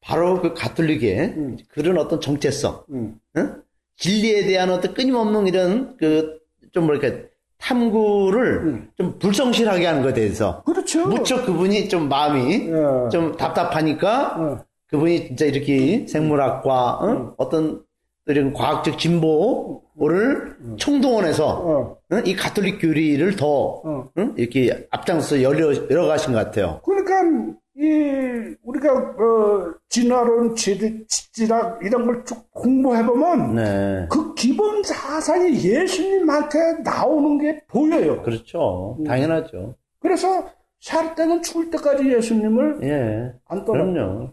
바로 0.00 0.40
그 0.40 0.54
가톨릭의 0.54 1.56
그런 1.68 1.98
어떤 1.98 2.20
정체성, 2.20 2.84
응. 2.92 3.18
응? 3.36 3.62
진리에 3.96 4.46
대한 4.46 4.70
어떤 4.70 4.94
끊임없는 4.94 5.46
이런 5.46 5.96
그 5.96 6.38
좀 6.72 6.86
뭐랄까 6.86 7.28
탐구를 7.58 8.88
좀 8.96 9.18
불성실하게 9.18 9.86
하는 9.86 10.02
것에 10.02 10.14
대해서 10.14 10.62
그렇죠. 10.64 11.08
무척 11.08 11.44
그분이 11.44 11.88
좀 11.88 12.08
마음이 12.08 12.68
예. 12.68 13.08
좀 13.10 13.36
답답하니까 13.36 14.36
어. 14.38 14.64
그분이 14.86 15.28
진짜 15.28 15.46
이렇게 15.46 16.06
생물학과 16.06 17.00
응? 17.02 17.32
어떤 17.36 17.82
이런 18.28 18.52
과학적 18.52 18.98
진보를 18.98 20.56
총동원해서 20.76 21.46
어. 21.48 21.96
응? 22.12 22.22
이 22.26 22.34
가톨릭 22.36 22.78
교리를 22.80 23.36
더 23.36 23.46
어. 23.84 24.08
응? 24.18 24.34
이렇게 24.36 24.86
앞장서 24.90 25.42
열려 25.42 25.72
열어가신 25.90 26.32
것 26.32 26.38
같아요. 26.38 26.80
그러니까 26.84 27.54
이 27.80 28.54
우리가 28.64 28.92
어, 28.92 29.72
진화론, 29.88 30.56
지- 30.56 31.06
지질학 31.06 31.78
이런 31.84 32.06
걸 32.06 32.24
쭉 32.24 32.50
공부해 32.52 33.04
보면 33.06 33.54
네, 33.54 34.06
그 34.10 34.34
기본 34.34 34.82
사상이 34.82 35.52
예수님한테 35.64 36.58
나오는 36.84 37.38
게 37.38 37.62
보여요. 37.68 38.20
그렇죠. 38.22 38.98
당연하죠. 39.06 39.74
그래서 40.00 40.48
살 40.80 41.14
때는 41.14 41.40
죽을 41.42 41.70
때까지 41.70 42.12
예수님을 42.12 42.80
예, 42.82 43.32
안 43.46 43.64
떠나. 43.64 43.84
그럼요. 43.84 44.30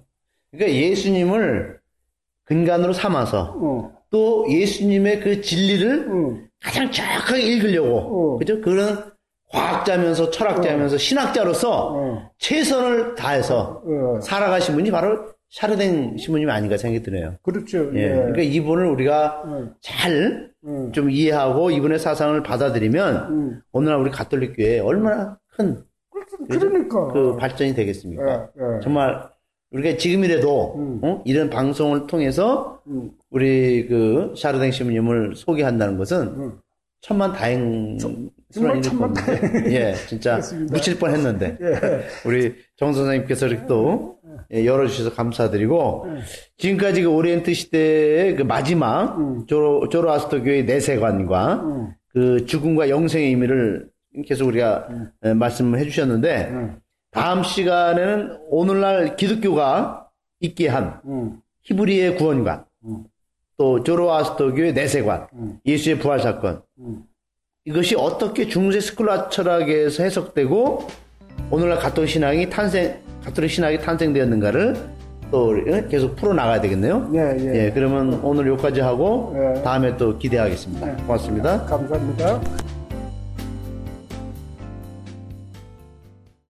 그러니까 0.52 0.74
예수님을 0.80 1.80
근간으로 2.46 2.94
삼아서 2.94 3.56
어, 3.60 3.92
또 4.10 4.46
예수님의 4.50 5.20
그 5.20 5.42
진리를 5.42 6.10
어, 6.10 6.38
가장 6.64 6.92
정확하게 6.92 7.42
읽으려고 7.42 8.36
어. 8.36 8.38
그죠? 8.38 8.62
그런 8.62 9.12
과학자면서 9.50 10.32
철학자면서 10.32 10.98
신학자로서 10.98 11.94
어, 11.94 12.32
최선을 12.38 13.16
다해서 13.16 13.84
어. 13.86 14.20
살아가신 14.22 14.76
분이 14.76 14.92
바로 14.92 15.36
샤르댕 15.50 16.18
신부님 16.18 16.50
아닌가 16.50 16.76
생각이 16.76 17.04
드네요. 17.04 17.36
그렇죠. 17.42 17.90
예. 17.96 18.10
그러니까 18.10 18.42
이분을 18.42 18.88
우리가 18.88 19.44
음. 19.46 19.74
잘 19.82 20.52
음. 20.66 20.92
좀 20.92 21.10
이해하고 21.10 21.72
이분의 21.72 22.00
사상을 22.00 22.42
받아들이면 22.44 23.16
음. 23.30 23.62
오늘날 23.72 24.00
우리 24.00 24.12
가톨릭 24.12 24.58
교회에 24.58 24.80
얼마나 24.80 25.38
큰그 25.56 25.86
그러니까. 26.50 27.38
발전이 27.38 27.74
되겠습니까? 27.74 28.50
예, 28.60 28.62
예. 28.62 28.80
정말 28.82 29.30
우리가 29.72 29.98
지금이라도 29.98 30.76
음. 30.78 31.00
어? 31.04 31.22
이런 31.26 31.50
방송을 31.50 32.08
통해서 32.08 32.82
음. 32.88 33.12
우리 33.30 33.88
그 33.88 34.34
샤르댕 34.38 34.72
신부님을 34.72 35.36
소개한다는 35.36 35.98
것은 35.98 36.18
음. 36.28 36.60
천만 37.02 37.34
다행 37.34 37.98
정말 38.52 38.82
천만 38.82 39.14
예, 39.70 39.94
진짜 40.08 40.36
그렇습니다. 40.36 40.74
묻힐 40.74 40.98
뻔했는데 40.98 41.58
예. 41.62 42.02
우리 42.26 42.56
정 42.78 42.94
선생님께서 42.94 43.48
이렇게 43.48 43.66
또 43.68 44.18
예, 44.54 44.66
열어주셔서 44.66 45.14
감사드리고 45.14 46.06
지금까지 46.58 47.04
그 47.04 47.10
오리엔트 47.10 47.54
시대의 47.54 48.36
그 48.36 48.44
마지막 48.44 49.18
음. 49.20 49.46
조로, 49.46 49.90
조로아스터 49.90 50.42
교회 50.42 50.64
내세관과 50.64 51.54
음. 51.56 51.94
그 52.08 52.46
죽음과 52.46 52.90
영생의 52.90 53.28
의미를 53.28 53.88
계속 54.26 54.48
우리가 54.48 54.88
예, 55.26 55.34
말씀을 55.34 55.80
해주셨는데 55.80 56.48
음. 56.52 56.78
다음 57.16 57.44
시간에는 57.44 58.38
오늘날 58.50 59.16
기독교가 59.16 60.10
있게 60.42 60.68
한 60.68 61.00
음. 61.06 61.40
히브리의 61.64 62.18
구원관, 62.18 62.66
또 63.58 63.82
조로아스터교의 63.84 64.74
내세관, 64.74 65.28
예수의 65.66 65.98
부활 66.00 66.20
사건, 66.20 66.62
이것이 67.64 67.96
어떻게 67.96 68.48
중세 68.48 68.82
스콜라 68.82 69.30
철학에서 69.30 70.04
해석되고 70.04 70.88
오늘날 71.50 71.80
가톨 71.80 72.08
신앙이 72.08 72.50
탄생, 72.50 73.00
가톨릭 73.24 73.50
신학이 73.50 73.80
탄생되었는가를 73.80 74.76
또 75.32 75.56
계속 75.90 76.16
풀어 76.16 76.34
나가야 76.34 76.62
되겠네요. 76.62 77.10
예, 77.16 77.66
예. 77.66 77.72
그러면 77.74 78.20
오늘 78.24 78.48
여기까지 78.48 78.82
하고 78.82 79.34
예. 79.36 79.62
다음에 79.64 79.98
또 79.98 80.18
기대하겠습니다. 80.18 80.98
고맙습니다. 80.98 81.66
감사합니다. 81.66 82.65